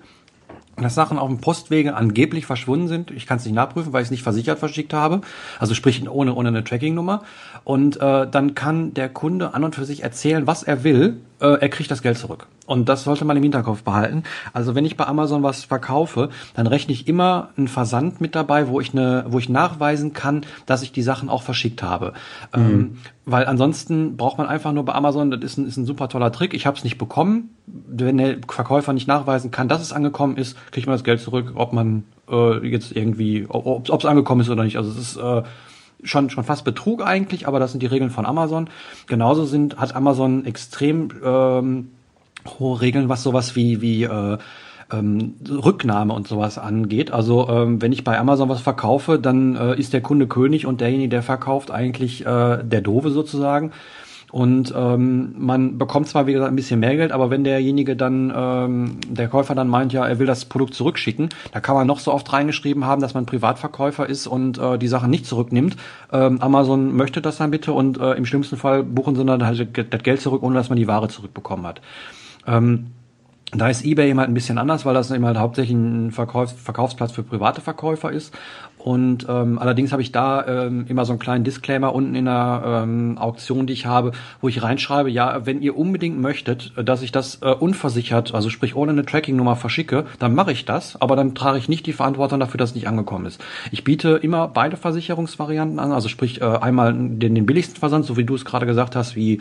[0.76, 3.10] dass Sachen auf dem Postwege angeblich verschwunden sind.
[3.10, 5.22] Ich kann es nicht nachprüfen, weil ich es nicht versichert verschickt habe.
[5.58, 7.22] Also sprich ohne, ohne eine Tracking-Nummer.
[7.64, 11.20] Und äh, dann kann der Kunde an und für sich erzählen, was er will.
[11.40, 12.46] Äh, er kriegt das Geld zurück.
[12.66, 14.22] Und das sollte man im Hinterkopf behalten.
[14.52, 18.68] Also wenn ich bei Amazon was verkaufe, dann rechne ich immer einen Versand mit dabei,
[18.68, 22.14] wo ich eine, wo ich nachweisen kann, dass ich die Sachen auch verschickt habe.
[22.54, 22.60] Mhm.
[22.60, 26.08] Ähm, weil ansonsten braucht man einfach nur bei Amazon, das ist ein, ist ein super
[26.08, 26.54] toller Trick.
[26.54, 27.50] Ich habe es nicht bekommen.
[27.66, 31.52] Wenn der Verkäufer nicht nachweisen kann, dass es angekommen ist, kriegt man das Geld zurück,
[31.56, 34.76] ob man äh, jetzt irgendwie, ob es angekommen ist oder nicht.
[34.76, 35.42] Also es ist äh,
[36.02, 38.68] schon schon fast Betrug eigentlich, aber das sind die Regeln von Amazon.
[39.06, 41.90] Genauso sind hat Amazon extrem ähm,
[42.58, 44.38] hohe Regeln, was sowas wie wie äh,
[44.92, 47.10] ähm, Rücknahme und sowas angeht.
[47.10, 50.80] Also ähm, wenn ich bei Amazon was verkaufe, dann äh, ist der Kunde König und
[50.80, 53.72] derjenige, der verkauft, eigentlich äh, der Dove sozusagen.
[54.36, 58.30] Und ähm, man bekommt zwar, wie gesagt, ein bisschen mehr Geld, aber wenn derjenige dann,
[58.36, 62.00] ähm, der Käufer dann meint, ja, er will das Produkt zurückschicken, da kann man noch
[62.00, 65.76] so oft reingeschrieben haben, dass man Privatverkäufer ist und äh, die Sachen nicht zurücknimmt.
[66.12, 69.68] Ähm, Amazon möchte das dann bitte und äh, im schlimmsten Fall buchen sie dann halt
[69.90, 71.80] das Geld zurück, ohne dass man die Ware zurückbekommen hat.
[72.46, 72.88] Ähm,
[73.52, 76.52] da ist eBay eben halt ein bisschen anders, weil das eben halt hauptsächlich ein Verkaufs
[76.52, 78.34] Verkaufsplatz für private Verkäufer ist.
[78.78, 82.62] Und ähm, allerdings habe ich da ähm, immer so einen kleinen Disclaimer unten in der
[82.64, 87.10] ähm, Auktion, die ich habe, wo ich reinschreibe, ja, wenn ihr unbedingt möchtet, dass ich
[87.10, 91.34] das äh, unversichert, also sprich ohne eine Tracking-Nummer verschicke, dann mache ich das, aber dann
[91.34, 93.42] trage ich nicht die Verantwortung dafür, dass es nicht angekommen ist.
[93.72, 98.16] Ich biete immer beide Versicherungsvarianten an, also sprich äh, einmal den, den billigsten Versand, so
[98.16, 99.40] wie du es gerade gesagt hast, wie äh,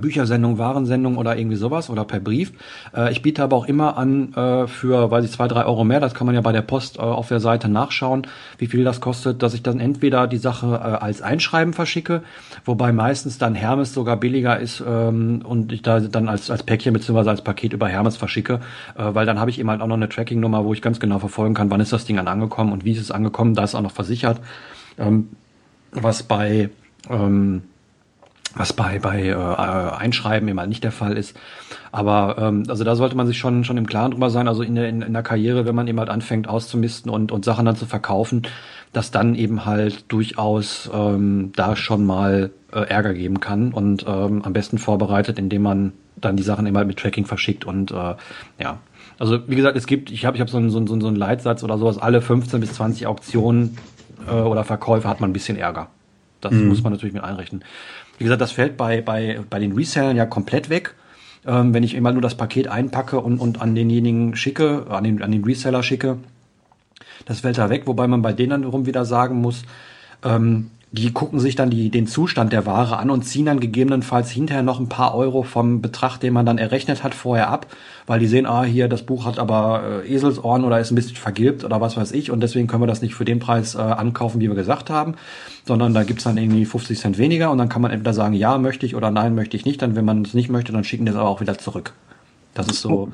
[0.00, 2.52] Büchersendung, Warensendung oder irgendwie sowas oder per Brief.
[2.94, 6.00] Äh, ich biete aber auch immer an äh, für, weiß ich, zwei, drei Euro mehr,
[6.00, 8.26] das kann man ja bei der Post auf der Seite nachschauen,
[8.58, 12.22] wie viel das kostet, dass ich dann entweder die Sache als Einschreiben verschicke,
[12.64, 16.92] wobei meistens dann Hermes sogar billiger ist ähm, und ich da dann als, als Päckchen
[16.92, 18.60] beziehungsweise als Paket über Hermes verschicke,
[18.94, 21.54] weil dann habe ich eben halt auch noch eine Tracking-Nummer, wo ich ganz genau verfolgen
[21.54, 23.82] kann, wann ist das Ding dann angekommen und wie ist es angekommen, da ist auch
[23.82, 24.40] noch versichert.
[24.98, 25.28] Ähm,
[25.92, 26.70] was bei
[27.08, 27.62] ähm,
[28.54, 31.36] was bei bei äh, Einschreiben immer nicht der Fall ist.
[31.92, 34.48] Aber ähm, also da sollte man sich schon schon im Klaren drüber sein.
[34.48, 37.44] Also in der in, in der Karriere, wenn man eben halt anfängt auszumisten und und
[37.44, 38.42] Sachen dann zu verkaufen,
[38.92, 44.42] dass dann eben halt durchaus ähm, da schon mal äh, Ärger geben kann und ähm,
[44.42, 48.14] am besten vorbereitet, indem man dann die Sachen eben halt mit Tracking verschickt und äh,
[48.58, 48.78] ja.
[49.18, 51.16] Also wie gesagt, es gibt, ich habe ich hab so einen, so, einen, so einen
[51.16, 53.76] Leitsatz oder sowas, alle 15 bis 20 Auktionen
[54.26, 55.88] äh, oder Verkäufe hat man ein bisschen Ärger.
[56.40, 56.68] Das mhm.
[56.68, 57.62] muss man natürlich mit einrechnen.
[58.20, 60.94] Wie gesagt, das fällt bei, bei, bei den Resellern ja komplett weg.
[61.46, 65.22] Ähm, wenn ich immer nur das Paket einpacke und, und an denjenigen schicke, an den,
[65.22, 66.18] an den Reseller schicke,
[67.24, 69.62] das fällt da weg, wobei man bei denen dann wiederum wieder sagen muss,
[70.22, 74.30] ähm, die gucken sich dann die, den Zustand der Ware an und ziehen dann gegebenenfalls
[74.30, 77.66] hinterher noch ein paar Euro vom Betrag, den man dann errechnet hat, vorher ab,
[78.06, 81.14] weil die sehen, ah, hier, das Buch hat aber äh, Eselsohren oder ist ein bisschen
[81.14, 83.78] vergilbt oder was weiß ich und deswegen können wir das nicht für den Preis äh,
[83.78, 85.14] ankaufen, wie wir gesagt haben,
[85.64, 88.58] sondern da gibt's dann irgendwie 50 Cent weniger und dann kann man entweder sagen, ja,
[88.58, 89.80] möchte ich oder nein, möchte ich nicht.
[89.82, 91.92] Dann, wenn man es nicht möchte, dann schicken die es aber auch wieder zurück.
[92.54, 92.90] Das ist so.
[92.90, 93.08] Oh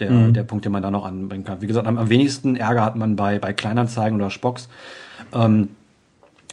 [0.00, 0.32] der, mhm.
[0.34, 1.62] der Punkt, den man da noch anbringen kann.
[1.62, 4.68] Wie gesagt, am, am wenigsten Ärger hat man bei, bei Kleinanzeigen oder Spocks.
[5.32, 5.68] Ähm,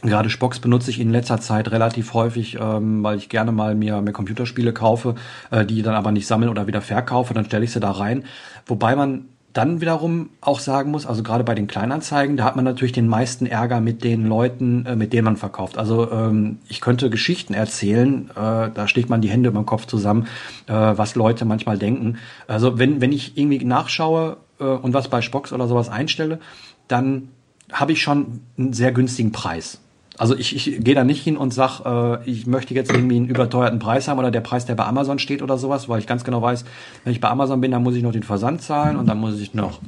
[0.02, 4.02] Gerade Spocks benutze ich in letzter Zeit relativ häufig, ähm, weil ich gerne mal mir,
[4.02, 5.14] mir Computerspiele kaufe,
[5.52, 8.24] äh, die dann aber nicht sammeln oder wieder verkaufe, dann stelle ich sie da rein.
[8.66, 12.64] Wobei man dann wiederum auch sagen muss, also gerade bei den Kleinanzeigen, da hat man
[12.64, 15.78] natürlich den meisten Ärger mit den Leuten, äh, mit denen man verkauft.
[15.78, 19.86] Also ähm, ich könnte Geschichten erzählen, äh, da schlägt man die Hände über den Kopf
[19.86, 20.26] zusammen,
[20.66, 22.18] äh, was Leute manchmal denken.
[22.48, 26.40] Also wenn, wenn ich irgendwie nachschaue äh, und was bei Spocks oder sowas einstelle,
[26.88, 27.28] dann
[27.70, 29.78] habe ich schon einen sehr günstigen Preis.
[30.22, 33.26] Also ich, ich gehe da nicht hin und sag, äh, ich möchte jetzt irgendwie einen
[33.26, 36.22] überteuerten Preis haben oder der Preis, der bei Amazon steht oder sowas, weil ich ganz
[36.22, 36.64] genau weiß,
[37.02, 39.40] wenn ich bei Amazon bin, dann muss ich noch den Versand zahlen und dann muss
[39.40, 39.80] ich noch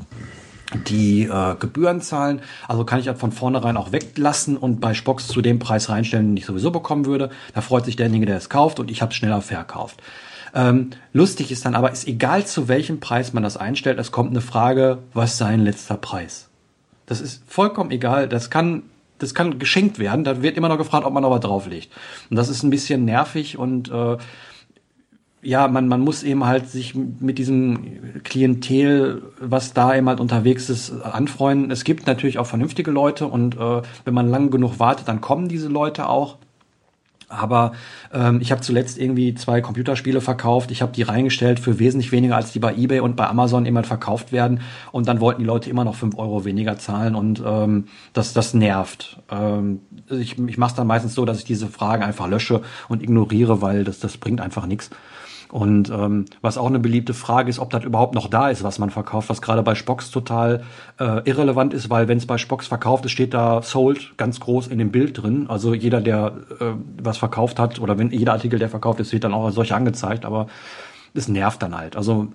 [0.88, 2.40] die äh, Gebühren zahlen.
[2.66, 6.26] Also kann ich das von vornherein auch weglassen und bei Spox zu dem Preis reinstellen,
[6.26, 7.30] den ich sowieso bekommen würde.
[7.54, 10.02] Da freut sich derjenige, der es kauft und ich habe es schneller verkauft.
[10.52, 14.30] Ähm, lustig ist dann aber, ist egal zu welchem Preis man das einstellt, es kommt
[14.30, 16.48] eine Frage, was sein letzter Preis?
[17.06, 18.28] Das ist vollkommen egal.
[18.28, 18.82] Das kann
[19.24, 20.24] das kann geschenkt werden.
[20.24, 21.90] Da wird immer noch gefragt, ob man noch was drauflegt.
[22.30, 24.16] Und das ist ein bisschen nervig und äh,
[25.44, 30.70] ja, man, man muss eben halt sich mit diesem Klientel, was da eben halt unterwegs
[30.70, 31.70] ist, anfreunden.
[31.70, 35.48] Es gibt natürlich auch vernünftige Leute und äh, wenn man lang genug wartet, dann kommen
[35.48, 36.38] diese Leute auch.
[37.28, 37.72] Aber
[38.12, 40.70] ähm, ich habe zuletzt irgendwie zwei Computerspiele verkauft.
[40.70, 43.84] Ich habe die reingestellt für wesentlich weniger, als die bei eBay und bei Amazon immer
[43.84, 44.60] verkauft werden.
[44.92, 48.54] Und dann wollten die Leute immer noch fünf Euro weniger zahlen und ähm, das, das
[48.54, 49.18] nervt.
[49.30, 53.02] Ähm, ich ich mache es dann meistens so, dass ich diese Fragen einfach lösche und
[53.02, 54.90] ignoriere, weil das, das bringt einfach nichts.
[55.50, 58.78] Und ähm, was auch eine beliebte Frage ist, ob das überhaupt noch da ist, was
[58.78, 60.64] man verkauft, was gerade bei Spocks total
[60.98, 64.68] äh, irrelevant ist, weil wenn es bei Spocks verkauft ist, steht da sold ganz groß
[64.68, 65.46] in dem Bild drin.
[65.48, 66.64] Also jeder, der äh,
[67.02, 69.76] was verkauft hat oder wenn jeder Artikel, der verkauft ist, wird dann auch als solcher
[69.76, 70.46] angezeigt, aber
[71.14, 71.96] es nervt dann halt.
[71.96, 72.28] Also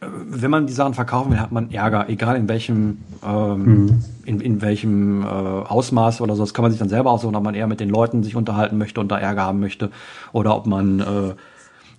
[0.00, 4.04] äh, wenn man die Sachen verkaufen will, hat man Ärger, egal in welchem ähm, mhm.
[4.24, 6.42] in, in welchem äh, Ausmaß oder so.
[6.42, 8.78] Das kann man sich dann selber aussuchen, ob man eher mit den Leuten sich unterhalten
[8.78, 9.90] möchte und da Ärger haben möchte
[10.32, 11.34] oder ob man äh,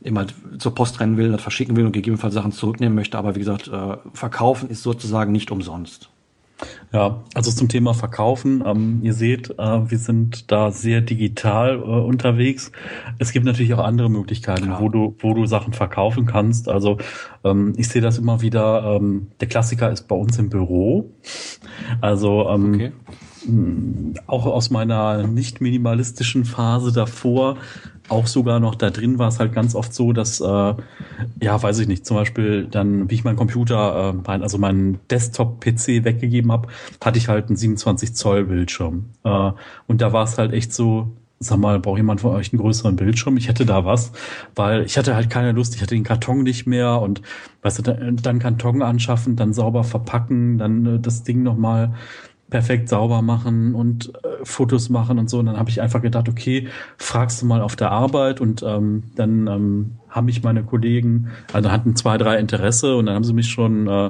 [0.01, 0.25] immer
[0.57, 3.17] zur Post rennen will, das verschicken will und gegebenenfalls Sachen zurücknehmen möchte.
[3.17, 6.09] Aber wie gesagt, äh, verkaufen ist sozusagen nicht umsonst.
[6.93, 8.63] Ja, also zum Thema Verkaufen.
[8.65, 12.71] Ähm, ihr seht, äh, wir sind da sehr digital äh, unterwegs.
[13.17, 14.81] Es gibt natürlich auch andere Möglichkeiten, Klar.
[14.81, 16.67] wo du, wo du Sachen verkaufen kannst.
[16.67, 16.97] Also
[17.43, 18.97] ähm, ich sehe das immer wieder.
[18.97, 21.11] Ähm, der Klassiker ist bei uns im Büro.
[22.01, 22.91] Also ähm, okay.
[24.27, 27.57] auch aus meiner nicht minimalistischen Phase davor
[28.11, 30.73] auch sogar noch da drin war es halt ganz oft so, dass, äh,
[31.41, 36.03] ja, weiß ich nicht, zum Beispiel dann, wie ich meinen Computer, äh, also meinen Desktop-PC
[36.03, 36.67] weggegeben habe,
[37.03, 39.05] hatte ich halt einen 27 Zoll Bildschirm.
[39.23, 39.51] Äh,
[39.87, 42.95] und da war es halt echt so, sag mal, braucht jemand von euch einen größeren
[42.95, 43.35] Bildschirm?
[43.37, 44.11] Ich hätte da was,
[44.55, 47.21] weil ich hatte halt keine Lust, ich hatte den Karton nicht mehr und
[47.63, 51.95] weißt du, dann, Karton anschaffen, dann sauber verpacken, dann äh, das Ding nochmal
[52.51, 55.39] perfekt sauber machen und äh, Fotos machen und so.
[55.39, 59.03] Und dann habe ich einfach gedacht, okay, fragst du mal auf der Arbeit und ähm,
[59.15, 63.33] dann ähm, haben mich meine Kollegen, also hatten zwei, drei Interesse und dann haben sie
[63.33, 64.09] mich schon äh,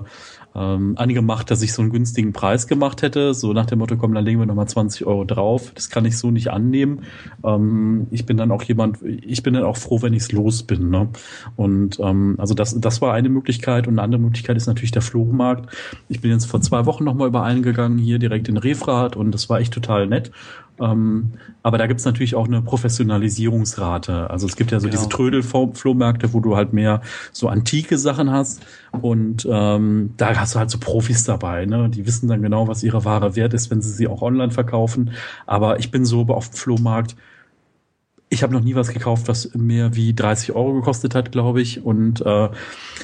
[0.56, 3.34] ähm, angemacht, dass ich so einen günstigen Preis gemacht hätte.
[3.34, 5.72] So nach dem Motto, komm, dann legen wir nochmal 20 Euro drauf.
[5.76, 7.04] Das kann ich so nicht annehmen.
[7.44, 10.64] Ähm, ich bin dann auch jemand, ich bin dann auch froh, wenn ich es los
[10.64, 10.90] bin.
[10.90, 11.10] Ne?
[11.56, 13.88] Und ähm, also das, das war eine Möglichkeit.
[13.88, 15.74] Und eine andere Möglichkeit ist natürlich der Flohmarkt.
[16.10, 19.32] Ich bin jetzt vor zwei Wochen nochmal über einen gegangen, hier direkt in Refrat und
[19.32, 20.32] das war echt total nett.
[20.82, 24.30] Ähm, aber da gibt's natürlich auch eine Professionalisierungsrate.
[24.30, 24.98] Also es gibt ja so genau.
[24.98, 28.62] diese Trödel-Flohmärkte, wo du halt mehr so antike Sachen hast.
[29.02, 31.90] Und ähm, da hast du halt so Profis dabei, ne?
[31.90, 35.12] Die wissen dann genau, was ihre Ware wert ist, wenn sie sie auch online verkaufen.
[35.46, 37.16] Aber ich bin so auf dem Flohmarkt,
[38.34, 41.84] ich habe noch nie was gekauft, was mehr wie 30 Euro gekostet hat, glaube ich.
[41.84, 42.50] Und äh,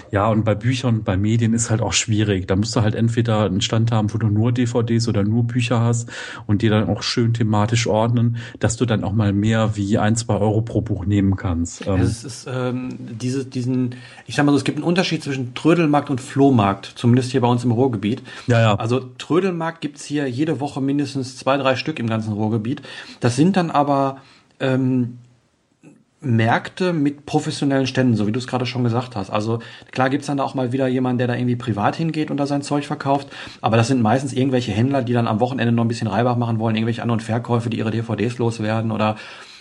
[0.09, 2.47] ja, und bei Büchern, bei Medien ist halt auch schwierig.
[2.47, 5.81] Da musst du halt entweder einen Stand haben, wo du nur DVDs oder nur Bücher
[5.81, 6.09] hast
[6.45, 10.15] und die dann auch schön thematisch ordnen, dass du dann auch mal mehr wie ein,
[10.15, 11.85] zwei Euro pro Buch nehmen kannst.
[11.85, 11.99] Ähm.
[11.99, 13.95] Es ist ähm, diese, diesen,
[14.27, 17.49] ich sag mal so, es gibt einen Unterschied zwischen Trödelmarkt und Flohmarkt, zumindest hier bei
[17.49, 18.23] uns im Ruhrgebiet.
[18.47, 18.75] Ja, ja.
[18.75, 22.81] Also Trödelmarkt gibt's hier jede Woche mindestens zwei, drei Stück im ganzen Ruhrgebiet.
[23.19, 24.21] Das sind dann aber
[24.59, 25.17] ähm,
[26.19, 29.29] Märkte mit professionellen Ständen, so wie du es gerade schon gesagt hast.
[29.29, 29.59] Also
[29.91, 32.63] klar gibt's dann auch mal wieder jemanden, der da irgendwie privat hingeht und da sein
[32.63, 33.27] Zeug verkauft,
[33.61, 36.59] aber das sind meistens irgendwelche Händler, die dann am Wochenende noch ein bisschen Reibach machen
[36.59, 39.15] wollen, irgendwelche An- und Verkäufe, die ihre DVDs loswerden oder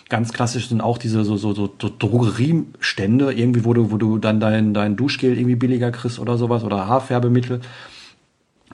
[0.09, 4.19] ganz klassisch sind auch diese so, so, so, so Drogeriestände, irgendwie, wo du, wo du
[4.19, 7.61] dann dein, dein Duschgel irgendwie billiger kriegst oder sowas oder Haarfärbemittel.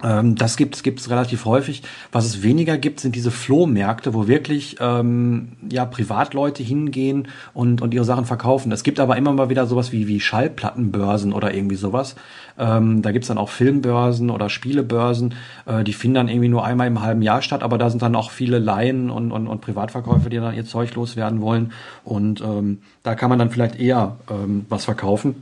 [0.03, 1.83] Ähm, das gibt es gibt's relativ häufig.
[2.11, 7.95] Was es weniger gibt, sind diese Flohmärkte, wo wirklich ähm, ja Privatleute hingehen und, und
[7.95, 8.73] ihre Sachen verkaufen.
[8.73, 12.17] Es gibt aber immer mal wieder sowas wie, wie Schallplattenbörsen oder irgendwie sowas.
[12.59, 15.35] Ähm, da gibt's dann auch Filmbörsen oder Spielebörsen.
[15.67, 18.17] Äh, die finden dann irgendwie nur einmal im halben Jahr statt, aber da sind dann
[18.17, 21.73] auch viele Laien und, und, und Privatverkäufer, die dann ihr Zeug loswerden wollen.
[22.05, 25.37] Und ähm, da kann man dann vielleicht eher ähm, was verkaufen.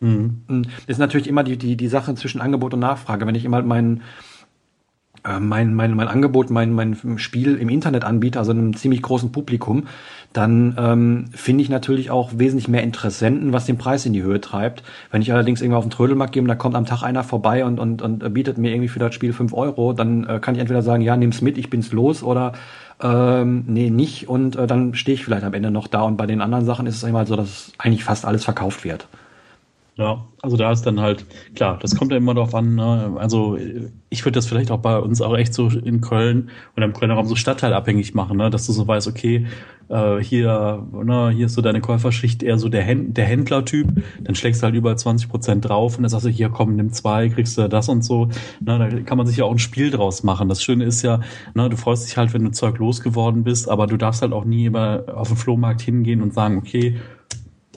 [0.00, 0.42] Mhm.
[0.48, 3.26] Das ist natürlich immer die, die, die Sache zwischen Angebot und Nachfrage.
[3.26, 4.02] Wenn ich immer mein,
[5.24, 9.32] äh, mein, mein, mein Angebot, mein, mein Spiel im Internet anbiete, also einem ziemlich großen
[9.32, 9.86] Publikum,
[10.32, 14.40] dann ähm, finde ich natürlich auch wesentlich mehr Interessenten, was den Preis in die Höhe
[14.40, 14.82] treibt.
[15.10, 17.64] Wenn ich allerdings irgendwo auf den Trödelmarkt gehe und da kommt am Tag einer vorbei
[17.64, 20.60] und, und, und bietet mir irgendwie für das Spiel fünf Euro, dann äh, kann ich
[20.60, 22.52] entweder sagen, ja, nimm's mit, ich bin's los oder
[23.00, 26.26] ähm, nee, nicht und äh, dann stehe ich vielleicht am Ende noch da und bei
[26.26, 29.08] den anderen Sachen ist es immer so, dass eigentlich fast alles verkauft wird.
[29.96, 33.14] Ja, also da ist dann halt, klar, das kommt ja immer darauf an, ne?
[33.16, 33.56] also
[34.10, 37.14] ich würde das vielleicht auch bei uns auch echt so in Köln oder im Kölner
[37.14, 38.50] Raum so stadtteilabhängig machen, ne?
[38.50, 39.46] dass du so weißt, okay,
[39.88, 44.34] äh, hier, ne, hier ist so deine Käuferschicht eher so der, Händ der Händlertyp, dann
[44.34, 47.28] schlägst du halt über 20 Prozent drauf und dann sagst du, hier komm, nimm zwei,
[47.28, 48.26] kriegst du das und so.
[48.60, 48.78] Ne?
[48.78, 50.48] Da kann man sich ja auch ein Spiel draus machen.
[50.48, 51.20] Das Schöne ist ja,
[51.54, 54.44] ne, du freust dich halt, wenn du Zeug losgeworden bist, aber du darfst halt auch
[54.44, 56.96] nie immer auf den Flohmarkt hingehen und sagen, okay,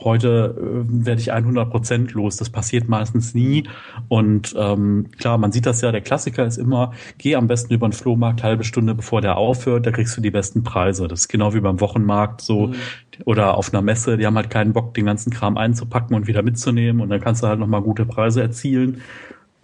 [0.03, 2.37] heute äh, werde ich 100 Prozent los.
[2.37, 3.63] Das passiert meistens nie.
[4.07, 7.87] Und ähm, klar, man sieht das ja, der Klassiker ist immer, geh am besten über
[7.87, 11.07] den Flohmarkt halbe Stunde bevor der aufhört, da kriegst du die besten Preise.
[11.07, 12.75] Das ist genau wie beim Wochenmarkt so mhm.
[13.25, 16.43] oder auf einer Messe, die haben halt keinen Bock, den ganzen Kram einzupacken und wieder
[16.43, 19.01] mitzunehmen und dann kannst du halt nochmal gute Preise erzielen.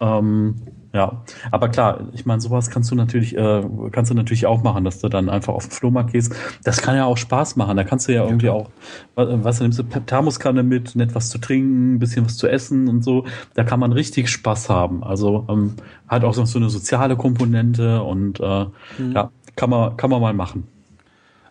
[0.04, 0.56] Ähm,
[0.92, 4.84] ja, aber klar, ich meine, sowas kannst du natürlich, äh, kannst du natürlich auch machen,
[4.84, 6.36] dass du dann einfach auf den Flohmarkt gehst.
[6.62, 7.76] Das kann ja auch Spaß machen.
[7.76, 8.70] Da kannst du ja irgendwie auch,
[9.16, 13.02] was nimmst du, Thermoskanne mit, nett was zu trinken, ein bisschen was zu essen und
[13.02, 13.24] so.
[13.54, 15.02] Da kann man richtig Spaß haben.
[15.02, 15.74] Also ähm,
[16.06, 18.66] hat auch so eine soziale Komponente und äh,
[18.98, 19.12] mhm.
[19.14, 20.68] ja, kann man, kann man mal machen.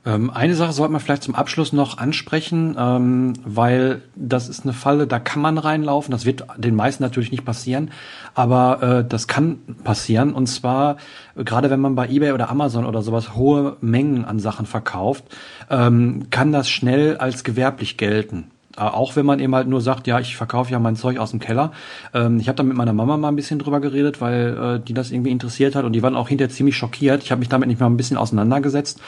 [0.06, 4.74] Ähm, eine Sache sollte man vielleicht zum Abschluss noch ansprechen, ähm, weil das ist eine
[4.74, 6.12] Falle, da kann man reinlaufen.
[6.12, 7.92] Das wird den meisten natürlich nicht passieren,
[8.34, 10.34] aber äh, das kann passieren.
[10.34, 10.98] Und zwar,
[11.36, 15.24] gerade wenn man bei eBay oder Amazon oder sowas hohe Mengen an Sachen verkauft,
[15.70, 18.52] ähm, kann das schnell als gewerblich gelten.
[18.76, 21.32] Äh, auch wenn man eben halt nur sagt, ja, ich verkaufe ja mein Zeug aus
[21.32, 21.72] dem Keller.
[22.13, 24.94] Ähm, ich habe da mit meiner Mama mal ein bisschen drüber geredet, weil äh, die
[24.94, 27.24] das irgendwie interessiert hat und die waren auch hinterher ziemlich schockiert.
[27.24, 29.00] Ich habe mich damit nicht mal ein bisschen auseinandergesetzt.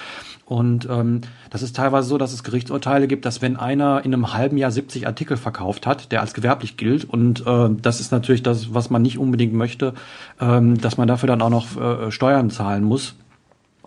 [0.45, 4.33] Und ähm, das ist teilweise so, dass es Gerichtsurteile gibt, dass wenn einer in einem
[4.33, 8.43] halben Jahr 70 Artikel verkauft hat, der als gewerblich gilt, und äh, das ist natürlich
[8.43, 9.95] das, was man nicht unbedingt möchte,
[10.39, 13.15] ähm, dass man dafür dann auch noch äh, Steuern zahlen muss.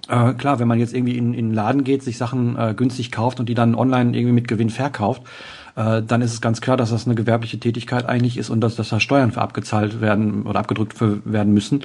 [0.08, 3.12] Äh, klar, wenn man jetzt irgendwie in, in einen Laden geht, sich Sachen äh, günstig
[3.12, 5.22] kauft und die dann online irgendwie mit Gewinn verkauft,
[5.78, 8.74] äh, dann ist es ganz klar, dass das eine gewerbliche Tätigkeit eigentlich ist und dass,
[8.74, 11.82] dass da Steuern für abgezahlt werden oder abgedrückt für werden müssen.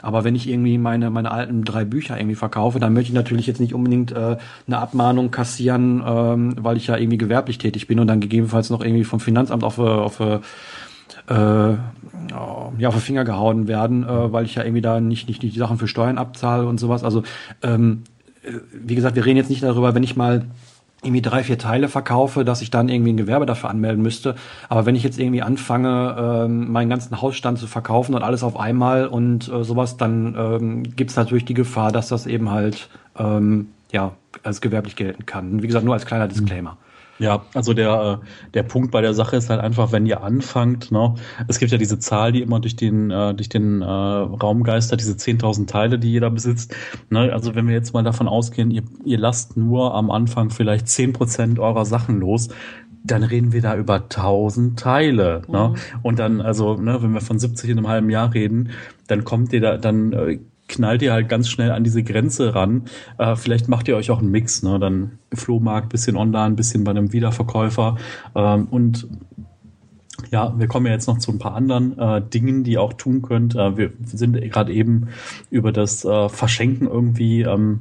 [0.00, 3.46] Aber wenn ich irgendwie meine, meine alten drei Bücher irgendwie verkaufe, dann möchte ich natürlich
[3.46, 8.00] jetzt nicht unbedingt äh, eine Abmahnung kassieren, ähm, weil ich ja irgendwie gewerblich tätig bin
[8.00, 10.40] und dann gegebenenfalls noch irgendwie vom Finanzamt auf, auf äh,
[11.28, 15.54] ja, auf den Finger gehauen werden, äh, weil ich ja irgendwie da nicht, nicht, nicht
[15.54, 17.04] die Sachen für Steuern abzahle und sowas.
[17.04, 17.22] Also
[17.62, 18.04] ähm,
[18.42, 20.46] äh, wie gesagt, wir reden jetzt nicht darüber, wenn ich mal
[21.04, 24.34] irgendwie drei, vier Teile verkaufe, dass ich dann irgendwie ein Gewerbe dafür anmelden müsste.
[24.68, 28.58] Aber wenn ich jetzt irgendwie anfange, ähm, meinen ganzen Hausstand zu verkaufen und alles auf
[28.58, 32.88] einmal und äh, sowas, dann ähm, gibt es natürlich die Gefahr, dass das eben halt
[33.18, 34.12] ähm, ja
[34.42, 35.62] als gewerblich gelten kann.
[35.62, 36.76] Wie gesagt, nur als kleiner Disclaimer.
[37.18, 40.90] Ja, also der, äh, der Punkt bei der Sache ist halt einfach, wenn ihr anfangt,
[40.90, 41.14] ne,
[41.46, 45.00] es gibt ja diese Zahl, die immer durch den, äh, durch den äh, Raum geistert,
[45.00, 46.74] diese 10.000 Teile, die jeder besitzt.
[47.10, 50.86] Ne, also wenn wir jetzt mal davon ausgehen, ihr, ihr lasst nur am Anfang vielleicht
[50.86, 52.48] 10% eurer Sachen los,
[53.04, 55.42] dann reden wir da über 1000 Teile.
[55.46, 55.68] Ne?
[55.68, 56.00] Mhm.
[56.02, 58.70] Und dann, also, ne, wenn wir von 70 in einem halben Jahr reden,
[59.06, 60.38] dann kommt ihr da, dann äh,
[60.74, 62.82] knallt ihr halt ganz schnell an diese Grenze ran.
[63.18, 64.78] Äh, vielleicht macht ihr euch auch einen Mix, ne?
[64.78, 67.96] Dann Flohmarkt, bisschen online, bisschen bei einem Wiederverkäufer.
[68.34, 69.08] Ähm, und
[70.30, 72.94] ja, wir kommen ja jetzt noch zu ein paar anderen äh, Dingen, die ihr auch
[72.94, 73.54] tun könnt.
[73.54, 75.08] Äh, wir sind gerade eben
[75.50, 77.80] über das äh, Verschenken irgendwie ähm,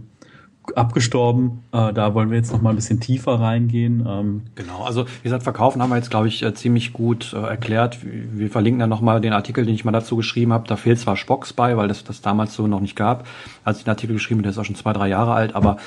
[0.75, 1.63] abgestorben.
[1.71, 4.05] Äh, da wollen wir jetzt noch mal ein bisschen tiefer reingehen.
[4.07, 7.37] Ähm genau, also wie gesagt, verkaufen haben wir jetzt, glaube ich, äh, ziemlich gut äh,
[7.37, 7.99] erklärt.
[8.03, 10.67] Wir verlinken dann noch mal den Artikel, den ich mal dazu geschrieben habe.
[10.67, 13.27] Da fehlt zwar Spocks bei, weil das das damals so noch nicht gab,
[13.63, 14.43] als ich den Artikel geschrieben habe.
[14.43, 15.77] Der ist auch schon zwei, drei Jahre alt, aber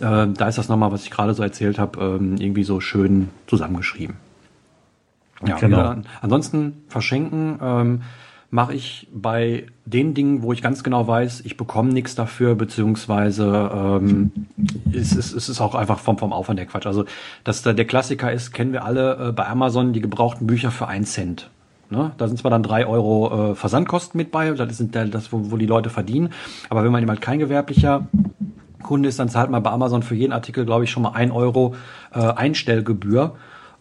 [0.00, 2.80] äh, da ist das noch mal, was ich gerade so erzählt habe, ähm, irgendwie so
[2.80, 4.16] schön zusammengeschrieben.
[5.46, 5.96] Ja, genau.
[6.22, 7.58] ansonsten verschenken.
[7.60, 8.02] Ähm,
[8.50, 13.70] mache ich bei den Dingen, wo ich ganz genau weiß, ich bekomme nichts dafür, beziehungsweise
[13.74, 14.32] ähm,
[14.92, 16.86] es, ist, es ist auch einfach vom, vom Aufwand der Quatsch.
[16.86, 17.04] Also
[17.44, 20.86] dass da der Klassiker ist, kennen wir alle äh, bei Amazon die gebrauchten Bücher für
[20.86, 21.50] einen Cent.
[21.90, 22.12] Ne?
[22.18, 25.56] Da sind zwar dann drei Euro äh, Versandkosten mit bei, das sind das, wo, wo
[25.56, 26.30] die Leute verdienen,
[26.68, 28.06] aber wenn man eben halt kein gewerblicher
[28.82, 31.30] Kunde ist, dann zahlt man bei Amazon für jeden Artikel, glaube ich, schon mal ein
[31.30, 31.74] Euro
[32.14, 33.34] äh, Einstellgebühr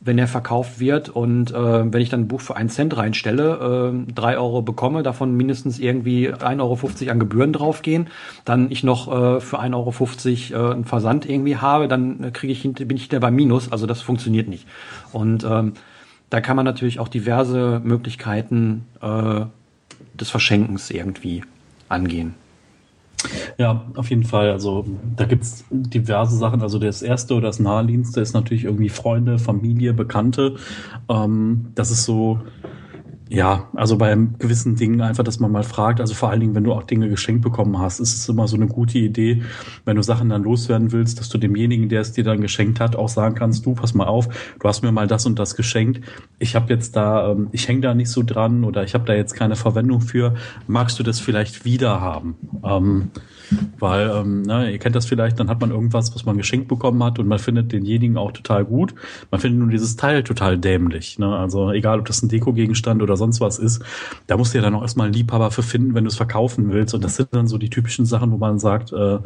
[0.05, 3.93] wenn er verkauft wird und äh, wenn ich dann ein Buch für einen Cent reinstelle,
[4.07, 8.07] äh, drei Euro bekomme, davon mindestens irgendwie 1,50 Euro an Gebühren draufgehen,
[8.45, 12.61] dann ich noch äh, für 1,50 Euro äh, einen Versand irgendwie habe, dann kriege ich
[12.61, 13.71] bin ich hinter bei Minus.
[13.71, 14.67] Also das funktioniert nicht.
[15.11, 15.73] Und ähm,
[16.29, 19.41] da kann man natürlich auch diverse Möglichkeiten äh,
[20.13, 21.43] des Verschenkens irgendwie
[21.89, 22.35] angehen.
[23.57, 24.51] Ja, auf jeden Fall.
[24.51, 26.61] Also da gibt's diverse Sachen.
[26.61, 30.55] Also das erste oder das naheliegendste ist natürlich irgendwie Freunde, Familie, Bekannte.
[31.09, 32.39] Ähm, das ist so
[33.27, 36.63] ja, also bei gewissen Dingen einfach, dass man mal fragt, also vor allen Dingen, wenn
[36.63, 39.41] du auch Dinge geschenkt bekommen hast, ist es immer so eine gute Idee,
[39.83, 42.95] wenn du Sachen dann loswerden willst, dass du demjenigen, der es dir dann geschenkt hat,
[42.95, 44.27] auch sagen kannst, du, pass mal auf,
[44.59, 46.01] du hast mir mal das und das geschenkt,
[46.37, 49.13] ich habe jetzt da, ähm, ich hänge da nicht so dran oder ich habe da
[49.13, 50.35] jetzt keine Verwendung für,
[50.67, 52.35] magst du das vielleicht wieder haben?
[52.63, 53.09] Ähm,
[53.79, 57.03] weil, ähm, ne, ihr kennt das vielleicht, dann hat man irgendwas, was man geschenkt bekommen
[57.03, 58.93] hat und man findet denjenigen auch total gut.
[59.31, 61.19] Man findet nur dieses Teil total dämlich.
[61.19, 61.35] Ne?
[61.35, 63.83] Also egal, ob das ein Dekogegenstand oder sonst was ist,
[64.27, 66.71] da musst du ja dann auch erstmal einen Liebhaber für finden, wenn du es verkaufen
[66.71, 66.93] willst.
[66.93, 69.19] Und das sind dann so die typischen Sachen, wo man sagt, äh,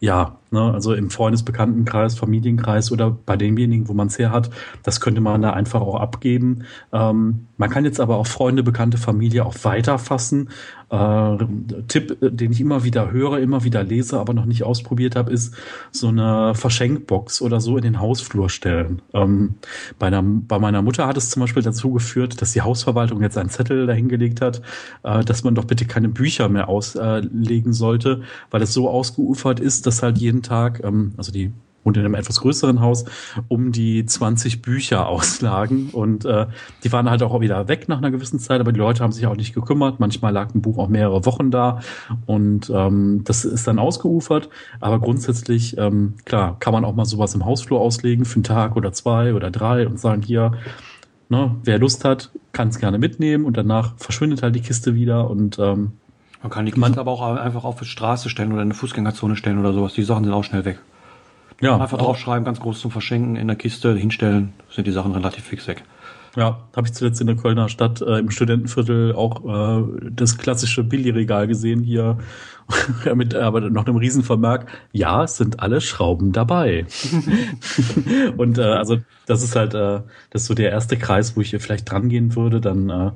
[0.00, 4.50] ja, ne, also im Freundesbekanntenkreis, Familienkreis oder bei demjenigen, wo man es her hat,
[4.82, 6.64] das könnte man da einfach auch abgeben.
[6.92, 10.48] Ähm, man kann jetzt aber auch Freunde, Bekannte, Familie auch weiterfassen.
[10.88, 11.38] Äh,
[11.88, 15.32] Tipp, äh, den ich immer wieder höre, immer wieder lese, aber noch nicht ausprobiert habe,
[15.32, 15.54] ist
[15.90, 19.02] so eine Verschenkbox oder so in den Hausflur stellen.
[19.12, 19.56] Ähm,
[19.98, 23.36] bei, einer, bei meiner Mutter hat es zum Beispiel dazu geführt, dass die Hausverwaltung jetzt
[23.36, 24.62] einen Zettel dahingelegt hat,
[25.02, 29.86] äh, dass man doch bitte keine Bücher mehr auslegen sollte, weil es so ausgeufert ist,
[29.86, 31.52] dass halt jeden Tag, ähm, also die
[31.86, 33.04] und in einem etwas größeren Haus
[33.46, 35.90] um die 20 Bücher auslagen.
[35.92, 36.46] Und äh,
[36.82, 39.26] die waren halt auch wieder weg nach einer gewissen Zeit, aber die Leute haben sich
[39.26, 40.00] auch nicht gekümmert.
[40.00, 41.80] Manchmal lag ein Buch auch mehrere Wochen da
[42.26, 44.48] und ähm, das ist dann ausgeufert.
[44.80, 48.74] Aber grundsätzlich, ähm, klar, kann man auch mal sowas im Hausflur auslegen für einen Tag
[48.74, 50.52] oder zwei oder drei und sagen, hier,
[51.28, 55.30] ne, wer Lust hat, kann es gerne mitnehmen und danach verschwindet halt die Kiste wieder
[55.30, 55.92] und ähm,
[56.46, 59.34] man kann die man, aber auch einfach auf die Straße stellen oder in eine Fußgängerzone
[59.34, 59.94] stellen oder sowas.
[59.94, 60.78] Die Sachen sind auch schnell weg.
[61.60, 61.76] Ja.
[61.76, 65.66] Einfach draufschreiben, ganz groß zum Verschenken, in der Kiste hinstellen, sind die Sachen relativ fix
[65.66, 65.82] weg.
[66.36, 70.84] Ja, habe ich zuletzt in der Kölner Stadt äh, im Studentenviertel auch äh, das klassische
[70.84, 72.18] Billigregal gesehen hier
[73.14, 74.66] mit aber noch einem Riesenvermerk.
[74.92, 76.86] Ja, es sind alle Schrauben dabei.
[78.36, 81.50] und äh, also das ist halt äh, das ist so der erste Kreis, wo ich
[81.50, 82.60] hier vielleicht dran gehen würde.
[82.60, 83.10] Dann äh,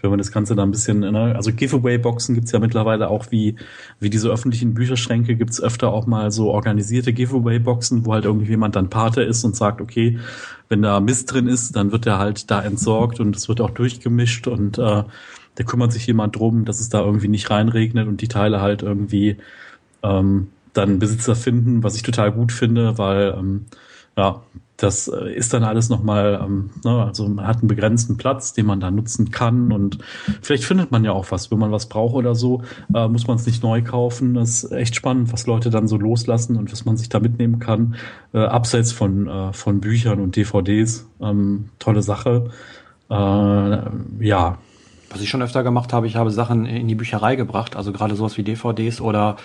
[0.00, 3.56] wenn man das Ganze da ein bisschen, ne, also Giveaway-Boxen gibt's ja mittlerweile auch wie,
[4.00, 8.76] wie diese öffentlichen Bücherschränke gibt's öfter auch mal so organisierte Giveaway-Boxen, wo halt irgendwie jemand
[8.76, 10.18] dann Pate ist und sagt, okay,
[10.68, 13.70] wenn da Mist drin ist, dann wird der halt da entsorgt und es wird auch
[13.70, 15.04] durchgemischt und äh,
[15.54, 18.82] da kümmert sich jemand drum, dass es da irgendwie nicht reinregnet und die Teile halt
[18.82, 19.38] irgendwie
[20.02, 23.66] ähm, dann Besitzer finden, was ich total gut finde, weil ähm,
[24.18, 24.42] ja,
[24.76, 28.66] das äh, ist dann alles nochmal, ähm, ne, also man hat einen begrenzten Platz, den
[28.66, 29.98] man da nutzen kann und
[30.42, 32.62] vielleicht findet man ja auch was, wenn man was braucht oder so,
[32.92, 34.34] äh, muss man es nicht neu kaufen.
[34.34, 37.60] Das ist echt spannend, was Leute dann so loslassen und was man sich da mitnehmen
[37.60, 37.94] kann,
[38.34, 41.08] äh, abseits von, äh, von Büchern und DVDs.
[41.20, 42.50] Ähm, tolle Sache.
[43.08, 44.58] Äh, ja.
[45.10, 48.14] Was ich schon öfter gemacht habe, ich habe Sachen in die Bücherei gebracht, also gerade
[48.14, 49.36] sowas wie DVDs oder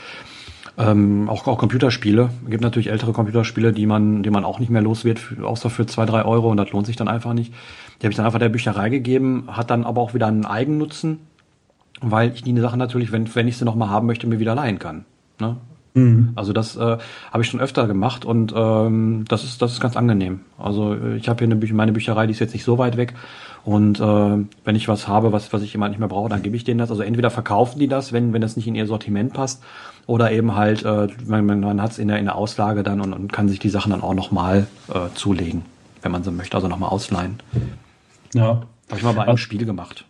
[0.77, 2.29] ähm, auch, auch Computerspiele.
[2.45, 5.69] Es gibt natürlich ältere Computerspiele, die man, die man auch nicht mehr los wird, außer
[5.69, 7.53] für zwei, drei Euro und das lohnt sich dann einfach nicht.
[8.01, 11.19] Die habe ich dann einfach der Bücherei gegeben, hat dann aber auch wieder einen Eigennutzen,
[12.01, 14.79] weil ich die Sachen natürlich, wenn, wenn ich sie nochmal haben möchte, mir wieder leihen
[14.79, 15.05] kann.
[15.39, 15.57] Ne?
[15.93, 16.33] Mhm.
[16.35, 16.97] Also das äh,
[17.31, 20.41] habe ich schon öfter gemacht und ähm, das ist das ist ganz angenehm.
[20.57, 22.97] Also äh, ich habe hier eine Bü meine Bücherei, die ist jetzt nicht so weit
[22.97, 23.13] weg
[23.63, 24.03] und äh,
[24.65, 26.79] wenn ich was habe, was was ich immer nicht mehr brauche, dann gebe ich denen
[26.79, 26.89] das.
[26.89, 29.61] Also entweder verkaufen die das, wenn wenn das nicht in ihr Sortiment passt,
[30.07, 33.13] oder eben halt, äh, man, man hat es in der, in der Auslage dann und,
[33.13, 35.63] und kann sich die Sachen dann auch nochmal äh, zulegen,
[36.01, 37.39] wenn man so möchte, also nochmal ausleihen.
[38.33, 38.63] Ja.
[38.89, 40.05] Habe ich mal bei einem Spiel gemacht.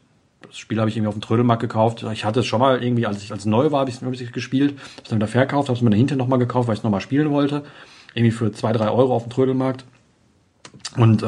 [0.47, 2.05] Das Spiel habe ich irgendwie auf dem Trödelmarkt gekauft.
[2.13, 4.71] Ich hatte es schon mal irgendwie, als ich als neu war, habe ich es gespielt,
[4.71, 7.01] habe es dann wieder verkauft, habe es mir dahinter nochmal gekauft, weil ich es nochmal
[7.01, 7.63] spielen wollte.
[8.13, 9.85] Irgendwie für zwei, drei Euro auf dem Trödelmarkt.
[10.97, 11.25] Und äh,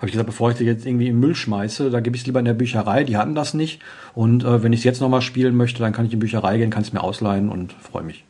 [0.00, 2.26] habe ich gesagt, bevor ich das jetzt irgendwie im Müll schmeiße, da gebe ich es
[2.26, 3.82] lieber in der Bücherei, die hatten das nicht.
[4.14, 6.56] Und äh, wenn ich es jetzt nochmal spielen möchte, dann kann ich in die Bücherei
[6.58, 8.24] gehen, kann es mir ausleihen und freue mich.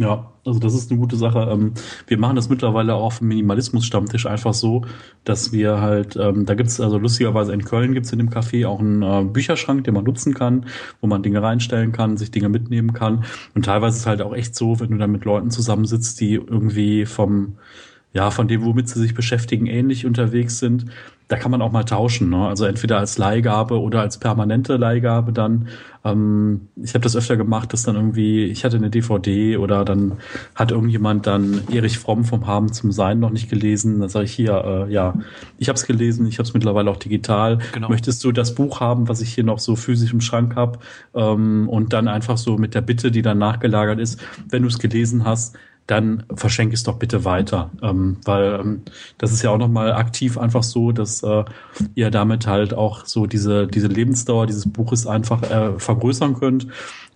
[0.00, 1.46] Ja, also das ist eine gute Sache.
[1.50, 1.74] Ähm,
[2.06, 4.86] wir machen das mittlerweile auch auf dem Minimalismus-Stammtisch einfach so,
[5.24, 8.80] dass wir halt, ähm, da gibt's also lustigerweise in Köln gibt's in dem Café auch
[8.80, 10.64] einen äh, Bücherschrank, den man nutzen kann,
[11.02, 13.24] wo man Dinge reinstellen kann, sich Dinge mitnehmen kann.
[13.54, 16.36] Und teilweise ist es halt auch echt so, wenn du dann mit Leuten zusammensitzt, die
[16.36, 17.58] irgendwie vom
[18.12, 20.86] ja, von dem, womit sie sich beschäftigen, ähnlich unterwegs sind,
[21.30, 22.28] da kann man auch mal tauschen.
[22.28, 22.48] Ne?
[22.48, 25.68] Also entweder als Leihgabe oder als permanente Leihgabe dann.
[26.04, 30.14] Ähm, ich habe das öfter gemacht, dass dann irgendwie, ich hatte eine DVD oder dann
[30.56, 34.00] hat irgendjemand dann Erich Fromm vom Haben zum Sein noch nicht gelesen.
[34.00, 35.14] Dann sage ich hier, äh, ja,
[35.56, 37.58] ich habe es gelesen, ich habe es mittlerweile auch digital.
[37.74, 37.90] Genau.
[37.90, 40.80] Möchtest du das Buch haben, was ich hier noch so physisch im Schrank habe?
[41.14, 44.80] Ähm, und dann einfach so mit der Bitte, die dann nachgelagert ist, wenn du es
[44.80, 45.56] gelesen hast,
[45.90, 47.70] dann verschenke es doch bitte weiter.
[47.82, 48.82] Ähm, weil ähm,
[49.18, 51.44] das ist ja auch nochmal aktiv einfach so, dass äh,
[51.94, 56.68] ihr damit halt auch so diese, diese Lebensdauer dieses Buches einfach äh, vergrößern könnt.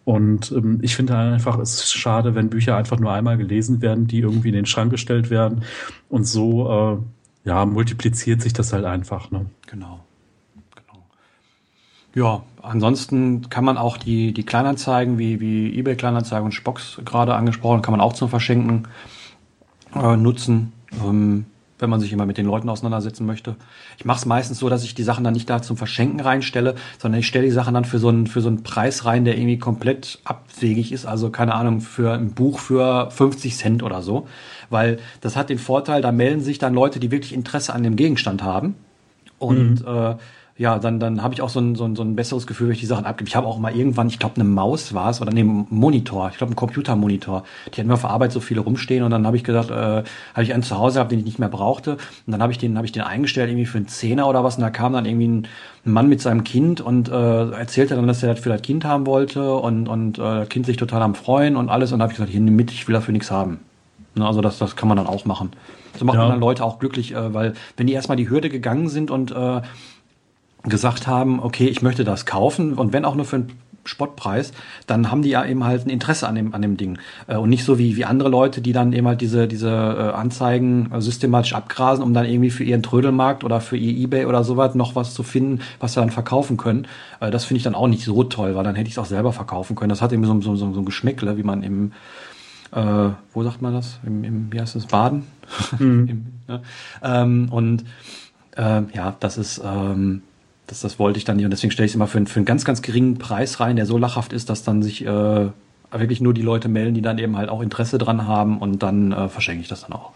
[0.05, 3.81] Und ähm, ich finde halt einfach, es ist schade, wenn Bücher einfach nur einmal gelesen
[3.81, 5.63] werden, die irgendwie in den Schrank gestellt werden.
[6.09, 6.99] Und so
[7.45, 9.31] äh, ja, multipliziert sich das halt einfach.
[9.31, 9.47] Ne?
[9.67, 10.01] Genau.
[12.15, 17.35] Ja, ansonsten kann man auch die, die Kleinanzeigen wie, wie eBay Kleinanzeigen und Spox gerade
[17.35, 18.87] angesprochen, kann man auch zum Verschenken
[19.97, 20.73] äh, nutzen,
[21.05, 21.47] ähm,
[21.81, 23.57] wenn man sich immer mit den Leuten auseinandersetzen möchte.
[23.99, 26.77] Ich mache es meistens so, dass ich die Sachen dann nicht da zum Verschenken reinstelle,
[26.99, 29.37] sondern ich stelle die Sachen dann für so, einen, für so einen Preis rein, der
[29.37, 31.07] irgendwie komplett abwegig ist.
[31.07, 34.29] Also keine Ahnung, für ein Buch für 50 Cent oder so.
[34.71, 37.97] Weil das hat den Vorteil, da melden sich dann Leute, die wirklich Interesse an dem
[37.97, 38.77] Gegenstand haben.
[39.41, 39.89] Und mhm.
[39.89, 40.15] äh,
[40.57, 42.75] ja, dann, dann habe ich auch so ein, so, ein, so ein besseres Gefühl, wenn
[42.75, 43.29] ich die Sachen abgebe.
[43.29, 46.39] Ich habe auch mal irgendwann, ich glaube, eine Maus war es oder nee, Monitor, ich
[46.39, 47.43] glaube, ein Computermonitor.
[47.67, 49.75] Die hatten mir auf der Arbeit so viele rumstehen und dann habe ich gedacht, äh,
[49.75, 51.95] habe ich einen zu Hause gehabt, den ich nicht mehr brauchte.
[51.95, 54.55] Und dann habe ich den, habe ich den eingestellt, irgendwie für einen Zehner oder was.
[54.55, 55.49] Und da kam dann irgendwie ein,
[55.87, 58.85] ein Mann mit seinem Kind und äh, erzählte dann, dass er das für das Kind
[58.85, 61.91] haben wollte und, und äh, das Kind sich total am Freuen und alles.
[61.91, 63.59] Und da habe ich gesagt, hier nimm mit, ich will dafür nichts haben.
[64.15, 65.51] Ne, also das, das kann man dann auch machen.
[65.99, 66.23] So macht ja.
[66.23, 69.33] man dann Leute auch glücklich, äh, weil wenn die erstmal die Hürde gegangen sind und
[69.33, 69.61] äh,
[70.65, 73.53] gesagt haben, okay, ich möchte das kaufen und wenn auch nur für einen
[73.87, 74.53] Spottpreis,
[74.87, 76.99] dann haben die ja eben halt ein Interesse an dem, an dem Ding.
[77.27, 80.17] Äh, und nicht so wie, wie andere Leute, die dann eben halt diese, diese äh,
[80.17, 84.75] Anzeigen systematisch abgrasen, um dann irgendwie für ihren Trödelmarkt oder für ihr Ebay oder sowas
[84.75, 86.87] noch was zu finden, was sie dann verkaufen können.
[87.21, 89.07] Äh, das finde ich dann auch nicht so toll, weil dann hätte ich es auch
[89.07, 89.91] selber verkaufen können.
[89.91, 91.93] Das hat eben so, so, so, so ein Geschmäckle, wie man im,
[92.73, 93.99] äh, wo sagt man das?
[94.05, 94.87] Im, im wie heißt das?
[94.87, 95.27] Baden?
[95.79, 96.09] Mhm.
[96.09, 96.63] Im, ne?
[97.03, 97.85] ähm, und
[98.57, 100.23] äh, ja, das ist, ähm,
[100.67, 102.47] das, das wollte ich dann nicht und deswegen stelle ich es immer für, für einen
[102.47, 105.49] ganz, ganz geringen Preis rein, der so lachhaft ist, dass dann sich äh,
[105.93, 109.13] wirklich nur die Leute melden, die dann eben halt auch Interesse dran haben und dann
[109.13, 110.13] äh, verschenke ich das dann auch.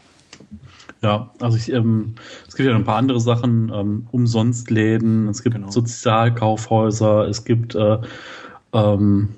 [1.03, 2.15] Ja, also ich, ähm,
[2.49, 5.71] es gibt ja noch ein paar andere Sachen, ähm, Umsonstläden, es gibt genau.
[5.71, 7.99] Sozialkaufhäuser, es gibt äh,
[8.73, 9.29] ähm,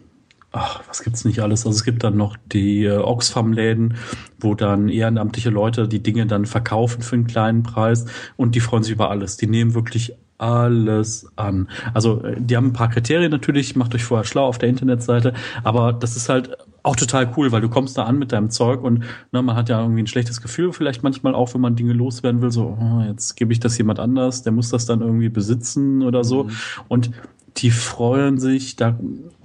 [0.53, 1.67] ach, was gibt's nicht alles?
[1.67, 3.97] Also es gibt dann noch die äh, Oxfam-Läden,
[4.39, 8.07] wo dann ehrenamtliche Leute die Dinge dann verkaufen für einen kleinen Preis
[8.37, 9.37] und die freuen sich über alles.
[9.37, 11.69] Die nehmen wirklich alles an.
[11.95, 15.35] Also äh, die haben ein paar Kriterien natürlich, macht euch vorher schlau auf der Internetseite,
[15.65, 18.83] aber das ist halt auch total cool, weil du kommst da an mit deinem Zeug
[18.83, 21.93] und ne, man hat ja irgendwie ein schlechtes Gefühl, vielleicht manchmal auch, wenn man Dinge
[21.93, 25.29] loswerden will, so, oh, jetzt gebe ich das jemand anders, der muss das dann irgendwie
[25.29, 26.45] besitzen oder so.
[26.45, 26.51] Mhm.
[26.89, 27.11] Und
[27.59, 28.99] die freuen sich, da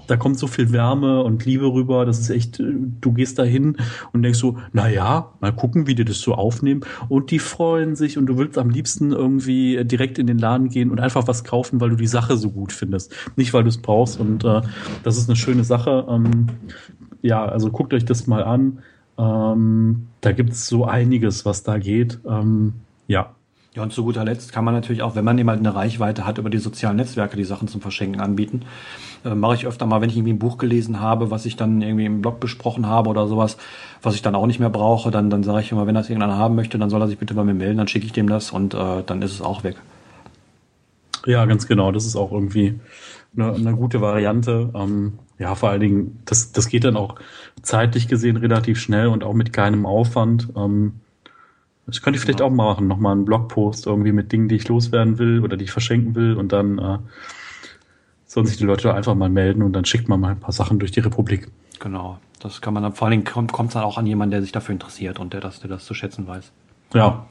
[0.08, 2.06] da kommt so viel Wärme und Liebe rüber.
[2.06, 3.78] Das ist echt, du gehst da hin
[4.14, 6.82] und denkst so, na ja, mal gucken, wie die das so aufnehmen.
[7.10, 10.92] Und die freuen sich und du willst am liebsten irgendwie direkt in den Laden gehen
[10.92, 13.14] und einfach was kaufen, weil du die Sache so gut findest.
[13.36, 14.20] Nicht, weil du es brauchst.
[14.20, 14.62] Und äh,
[15.04, 16.06] das ist eine schöne Sache.
[16.10, 16.48] Ähm,
[17.22, 18.80] ja, also guckt euch das mal an.
[19.18, 22.20] Ähm, da gibt's so einiges, was da geht.
[22.28, 22.74] Ähm,
[23.08, 23.36] ja,
[23.76, 26.26] ja, und zu guter Letzt kann man natürlich auch, wenn man eben halt eine Reichweite
[26.26, 28.62] hat, über die sozialen Netzwerke die Sachen zum Verschenken anbieten.
[29.26, 31.82] Äh, Mache ich öfter mal, wenn ich irgendwie ein Buch gelesen habe, was ich dann
[31.82, 33.58] irgendwie im Blog besprochen habe oder sowas,
[34.02, 36.38] was ich dann auch nicht mehr brauche, dann, dann sage ich immer, wenn das irgendeiner
[36.38, 38.52] haben möchte, dann soll er sich bitte bei mir melden, dann schicke ich dem das
[38.52, 39.76] und äh, dann ist es auch weg.
[41.26, 41.92] Ja, ganz genau.
[41.92, 42.80] Das ist auch irgendwie
[43.36, 44.70] eine, eine gute Variante.
[44.76, 47.16] Ähm, ja, vor allen Dingen, das, das geht dann auch
[47.62, 50.50] zeitlich gesehen relativ schnell und auch mit keinem Aufwand.
[50.56, 50.94] Ähm,
[51.88, 52.46] das könnte ich vielleicht ja.
[52.46, 55.72] auch machen, nochmal einen Blogpost irgendwie mit Dingen, die ich loswerden will oder die ich
[55.72, 56.98] verschenken will und dann äh,
[58.36, 60.78] sollen sich die Leute einfach mal melden und dann schickt man mal ein paar Sachen
[60.78, 61.48] durch die Republik.
[61.80, 64.42] Genau, das kann man dann, vor allen Dingen kommt es dann auch an jemanden, der
[64.42, 66.52] sich dafür interessiert und der das, der das zu schätzen weiß.
[66.94, 67.28] Ja.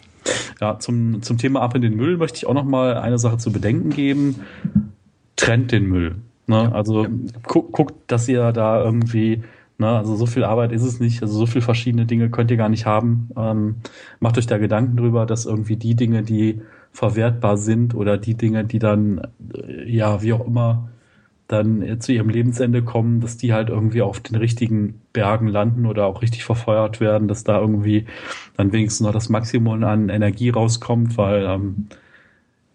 [0.62, 3.36] Ja, zum, zum Thema Ab in den Müll möchte ich auch noch mal eine Sache
[3.36, 4.40] zu bedenken geben.
[5.36, 6.16] trennt den Müll.
[6.46, 6.57] Ne?
[6.57, 7.11] Ja, also ja.
[7.46, 9.42] Guckt, guckt, dass ihr da irgendwie,
[9.76, 12.57] ne, also so viel Arbeit ist es nicht, also so viele verschiedene Dinge könnt ihr
[12.57, 13.28] gar nicht haben.
[13.36, 13.76] Ähm,
[14.20, 18.64] macht euch da Gedanken drüber, dass irgendwie die Dinge, die verwertbar sind oder die Dinge,
[18.64, 19.20] die dann,
[19.55, 20.88] äh, ja, wie auch immer,
[21.55, 26.07] dann zu ihrem Lebensende kommen, dass die halt irgendwie auf den richtigen Bergen landen oder
[26.07, 28.07] auch richtig verfeuert werden, dass da irgendwie
[28.57, 31.86] dann wenigstens noch das Maximum an Energie rauskommt, weil ähm,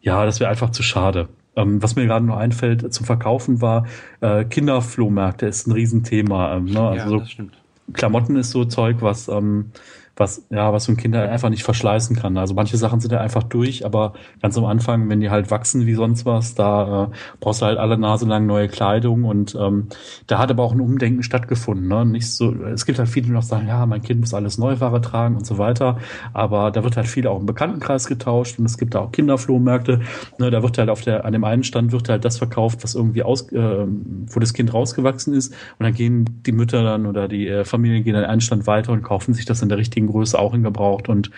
[0.01, 1.27] ja, das wäre einfach zu schade.
[1.55, 3.85] Ähm, was mir gerade noch einfällt zum Verkaufen war,
[4.21, 6.55] äh, Kinderflohmärkte ist ein Riesenthema.
[6.55, 6.81] Ähm, ne?
[6.81, 7.57] Also ja, das stimmt.
[7.93, 9.71] Klamotten ist so Zeug, was ähm,
[10.19, 12.37] was, ja, was so ein Kind halt einfach nicht verschleißen kann.
[12.37, 15.85] Also manche Sachen sind ja einfach durch, aber ganz am Anfang, wenn die halt wachsen
[15.85, 19.87] wie sonst was, da äh, brauchst du halt alle Nase lang neue Kleidung und ähm,
[20.27, 21.87] da hat aber auch ein Umdenken stattgefunden.
[21.87, 22.05] Ne?
[22.05, 24.99] Nicht so, es gibt halt viele, die noch sagen, ja, mein Kind muss alles Neuware
[24.99, 25.97] tragen und so weiter,
[26.33, 30.01] aber da wird halt viel auch im Bekanntenkreis getauscht und es gibt da auch Kinderflohmärkte.
[30.37, 30.51] Ne?
[30.51, 33.23] Da wird halt auf der, an dem einen Stand wird halt das verkauft, was irgendwie
[33.23, 37.47] aus, äh, wo das Kind rausgewachsen ist und dann gehen die Mütter dann oder die
[37.47, 40.37] äh, Familien gehen an einen Stand weiter und kaufen sich das in der richtigen Größe
[40.37, 41.31] auch hingebraucht und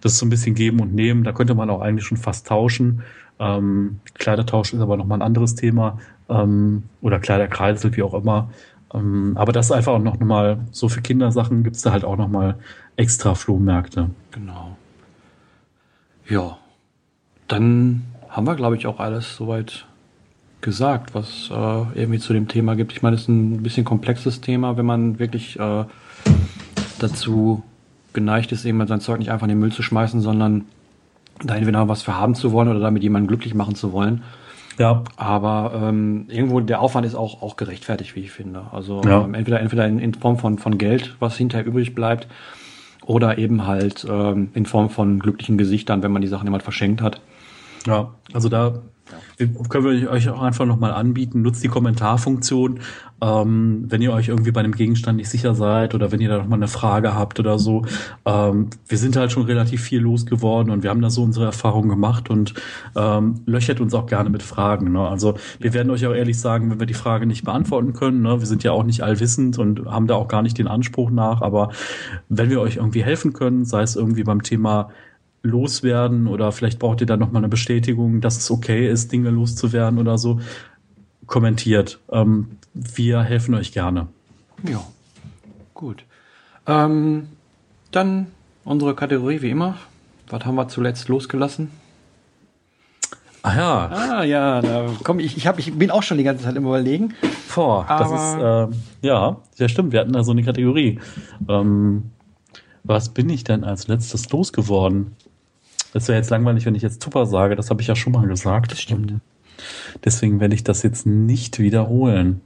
[0.00, 1.24] das ist so ein bisschen geben und nehmen.
[1.24, 3.02] Da könnte man auch eigentlich schon fast tauschen.
[3.38, 5.98] Ähm, Kleidertausch ist aber nochmal ein anderes Thema
[6.28, 8.50] ähm, oder Kleiderkreisel, wie auch immer.
[8.92, 12.04] Ähm, aber das ist einfach auch noch mal so für Kindersachen gibt es da halt
[12.04, 12.56] auch nochmal
[12.96, 14.10] extra Flohmärkte.
[14.30, 14.76] Genau.
[16.28, 16.58] Ja,
[17.48, 19.86] dann haben wir, glaube ich, auch alles soweit
[20.60, 22.92] gesagt, was äh, irgendwie zu dem Thema gibt.
[22.92, 25.84] Ich meine, es ist ein bisschen komplexes Thema, wenn man wirklich äh,
[26.98, 27.62] dazu
[28.12, 30.66] geneigt ist, eben sein Zeug nicht einfach in den Müll zu schmeißen, sondern
[31.42, 34.22] da entweder was für haben zu wollen oder damit jemanden glücklich machen zu wollen.
[34.78, 35.04] Ja.
[35.16, 38.64] Aber ähm, irgendwo der Aufwand ist auch, auch gerechtfertigt, wie ich finde.
[38.72, 39.22] Also ja.
[39.24, 42.28] ähm, entweder, entweder in, in Form von, von Geld, was hinterher übrig bleibt,
[43.04, 47.02] oder eben halt ähm, in Form von glücklichen Gesichtern, wenn man die Sachen jemand verschenkt
[47.02, 47.20] hat.
[47.86, 48.80] Ja, also da
[49.68, 51.42] können wir euch auch einfach nochmal anbieten.
[51.42, 52.80] Nutzt die Kommentarfunktion,
[53.22, 56.38] ähm, wenn ihr euch irgendwie bei einem Gegenstand nicht sicher seid oder wenn ihr da
[56.38, 57.84] nochmal eine Frage habt oder so.
[58.24, 61.88] Ähm, wir sind halt schon relativ viel losgeworden und wir haben da so unsere Erfahrungen
[61.88, 62.54] gemacht und
[62.96, 64.92] ähm, löchert uns auch gerne mit Fragen.
[64.92, 65.06] Ne?
[65.06, 68.22] Also wir werden euch auch ehrlich sagen, wenn wir die Frage nicht beantworten können.
[68.22, 68.40] Ne?
[68.40, 71.42] Wir sind ja auch nicht allwissend und haben da auch gar nicht den Anspruch nach.
[71.42, 71.70] Aber
[72.28, 74.90] wenn wir euch irgendwie helfen können, sei es irgendwie beim Thema
[75.42, 79.98] loswerden oder vielleicht braucht ihr da nochmal eine Bestätigung, dass es okay ist, Dinge loszuwerden
[79.98, 80.40] oder so,
[81.26, 81.98] kommentiert.
[82.10, 84.08] Ähm, wir helfen euch gerne.
[84.68, 84.82] Ja,
[85.74, 86.04] gut.
[86.66, 87.28] Ähm,
[87.90, 88.26] dann
[88.64, 89.76] unsere Kategorie wie immer.
[90.28, 91.70] Was haben wir zuletzt losgelassen?
[93.42, 93.86] Ah ja.
[93.88, 96.66] Ah ja, da komm ich, ich, hab, ich bin auch schon die ganze Zeit im
[96.66, 97.14] Überlegen.
[97.46, 101.00] Vor, das ist, äh, ja, sehr stimmt, wir hatten da so eine Kategorie.
[101.48, 102.10] Ähm,
[102.84, 105.16] was bin ich denn als letztes losgeworden?
[105.92, 107.56] Das wäre jetzt langweilig, wenn ich jetzt Tupper sage.
[107.56, 108.72] Das habe ich ja schon mal gesagt.
[108.72, 109.14] Das stimmt.
[110.04, 112.40] Deswegen werde ich das jetzt nicht wiederholen.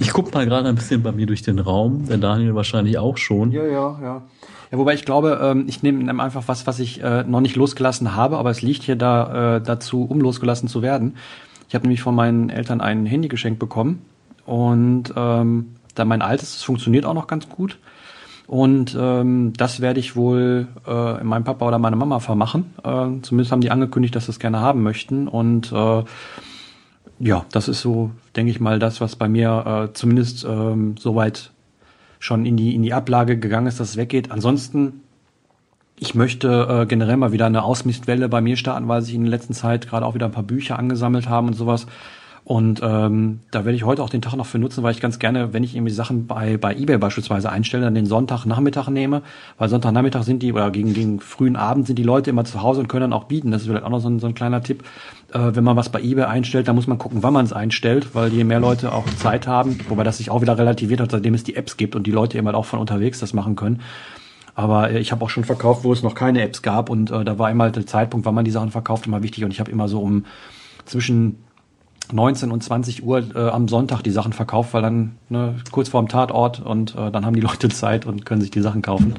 [0.00, 3.18] Ich gucke mal gerade ein bisschen bei mir durch den Raum, der Daniel wahrscheinlich auch
[3.18, 3.52] schon.
[3.52, 4.22] Ja, ja, ja.
[4.72, 8.16] Ja, wobei ich glaube, ähm, ich nehme einfach was, was ich äh, noch nicht losgelassen
[8.16, 11.16] habe, aber es liegt hier da äh, dazu, um losgelassen zu werden.
[11.68, 14.02] Ich habe nämlich von meinen Eltern ein Handy geschenkt bekommen
[14.46, 17.78] und ähm, da mein altes, das funktioniert auch noch ganz gut.
[18.46, 22.74] Und ähm, das werde ich wohl äh, meinem Papa oder meiner Mama vermachen.
[22.84, 25.28] Äh, zumindest haben die angekündigt, dass sie es gerne haben möchten.
[25.28, 26.04] Und äh,
[27.18, 31.52] ja, das ist so, denke ich mal, das, was bei mir äh, zumindest ähm, soweit
[32.18, 34.30] schon in die, in die Ablage gegangen ist, dass es weggeht.
[34.30, 35.02] Ansonsten,
[35.98, 39.30] ich möchte äh, generell mal wieder eine Ausmistwelle bei mir starten, weil sich in der
[39.30, 41.86] letzten Zeit gerade auch wieder ein paar Bücher angesammelt haben und sowas.
[42.44, 45.20] Und ähm, da werde ich heute auch den Tag noch für nutzen, weil ich ganz
[45.20, 49.22] gerne, wenn ich irgendwie Sachen bei, bei eBay beispielsweise einstelle, dann den Sonntagnachmittag nehme,
[49.58, 52.80] weil Sonntagnachmittag sind die oder gegen, gegen frühen Abend sind die Leute immer zu Hause
[52.80, 53.52] und können dann auch bieten.
[53.52, 54.82] Das ist vielleicht auch noch so ein, so ein kleiner Tipp.
[55.32, 58.12] Äh, wenn man was bei eBay einstellt, dann muss man gucken, wann man es einstellt,
[58.14, 61.34] weil je mehr Leute auch Zeit haben, wobei das sich auch wieder relativiert hat, seitdem
[61.34, 63.82] es die Apps gibt und die Leute eben halt auch von unterwegs das machen können.
[64.56, 67.24] Aber äh, ich habe auch schon verkauft, wo es noch keine Apps gab und äh,
[67.24, 69.70] da war immer der Zeitpunkt, wann man die Sachen verkauft, immer wichtig und ich habe
[69.70, 70.24] immer so um
[70.84, 71.36] zwischen
[72.10, 76.08] 19 und 20 Uhr äh, am Sonntag die Sachen verkauft, weil dann ne, kurz vorm
[76.08, 79.14] Tatort und äh, dann haben die Leute Zeit und können sich die Sachen kaufen.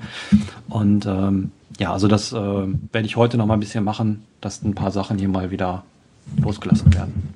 [0.70, 4.62] Und ähm, ja, also das äh, werde ich heute noch mal ein bisschen machen, dass
[4.64, 5.84] ein paar Sachen hier mal wieder
[6.42, 7.34] losgelassen werden.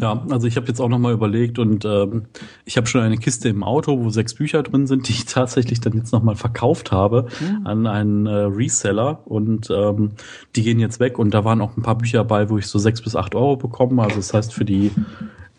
[0.00, 2.26] Ja, also ich habe jetzt auch nochmal überlegt und ähm,
[2.64, 5.80] ich habe schon eine Kiste im Auto, wo sechs Bücher drin sind, die ich tatsächlich
[5.80, 7.66] dann jetzt nochmal verkauft habe mhm.
[7.66, 10.12] an einen äh, Reseller und ähm,
[10.56, 12.78] die gehen jetzt weg und da waren auch ein paar Bücher bei, wo ich so
[12.78, 14.02] sechs bis acht Euro bekomme.
[14.02, 14.90] Also das heißt für die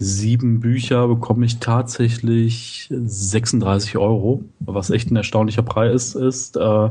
[0.03, 6.57] sieben Bücher bekomme ich tatsächlich 36 Euro, was echt ein erstaunlicher Preis ist.
[6.57, 6.89] Äh,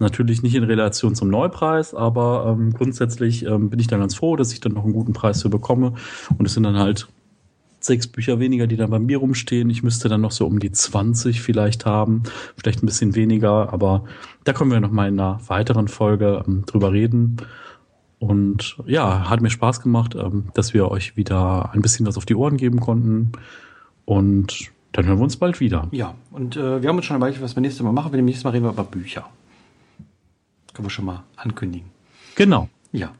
[0.00, 4.34] Natürlich nicht in Relation zum Neupreis, aber ähm, grundsätzlich ähm, bin ich dann ganz froh,
[4.34, 5.94] dass ich dann noch einen guten Preis für bekomme.
[6.36, 7.08] Und es sind dann halt
[7.78, 9.70] sechs Bücher weniger, die dann bei mir rumstehen.
[9.70, 12.24] Ich müsste dann noch so um die 20 vielleicht haben,
[12.56, 14.04] vielleicht ein bisschen weniger, aber
[14.42, 17.36] da können wir noch mal in einer weiteren Folge ähm, drüber reden.
[18.24, 22.24] Und ja, hat mir Spaß gemacht, ähm, dass wir euch wieder ein bisschen was auf
[22.24, 23.32] die Ohren geben konnten.
[24.06, 25.88] Und dann hören wir uns bald wieder.
[25.90, 28.12] Ja, und äh, wir haben uns schon überlegt, was wir nächstes Mal machen.
[28.14, 29.28] Wir nächstes Mal reden wir über Bücher.
[30.72, 31.90] können wir schon mal ankündigen.
[32.34, 32.70] Genau.
[32.92, 33.12] Ja,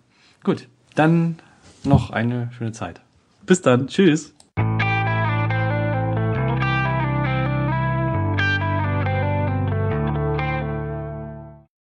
[0.43, 0.69] gut.
[0.95, 1.37] Dann
[1.85, 3.03] noch eine schöne Zeit.
[3.45, 3.89] Bis dann.
[3.89, 4.33] Tschüss.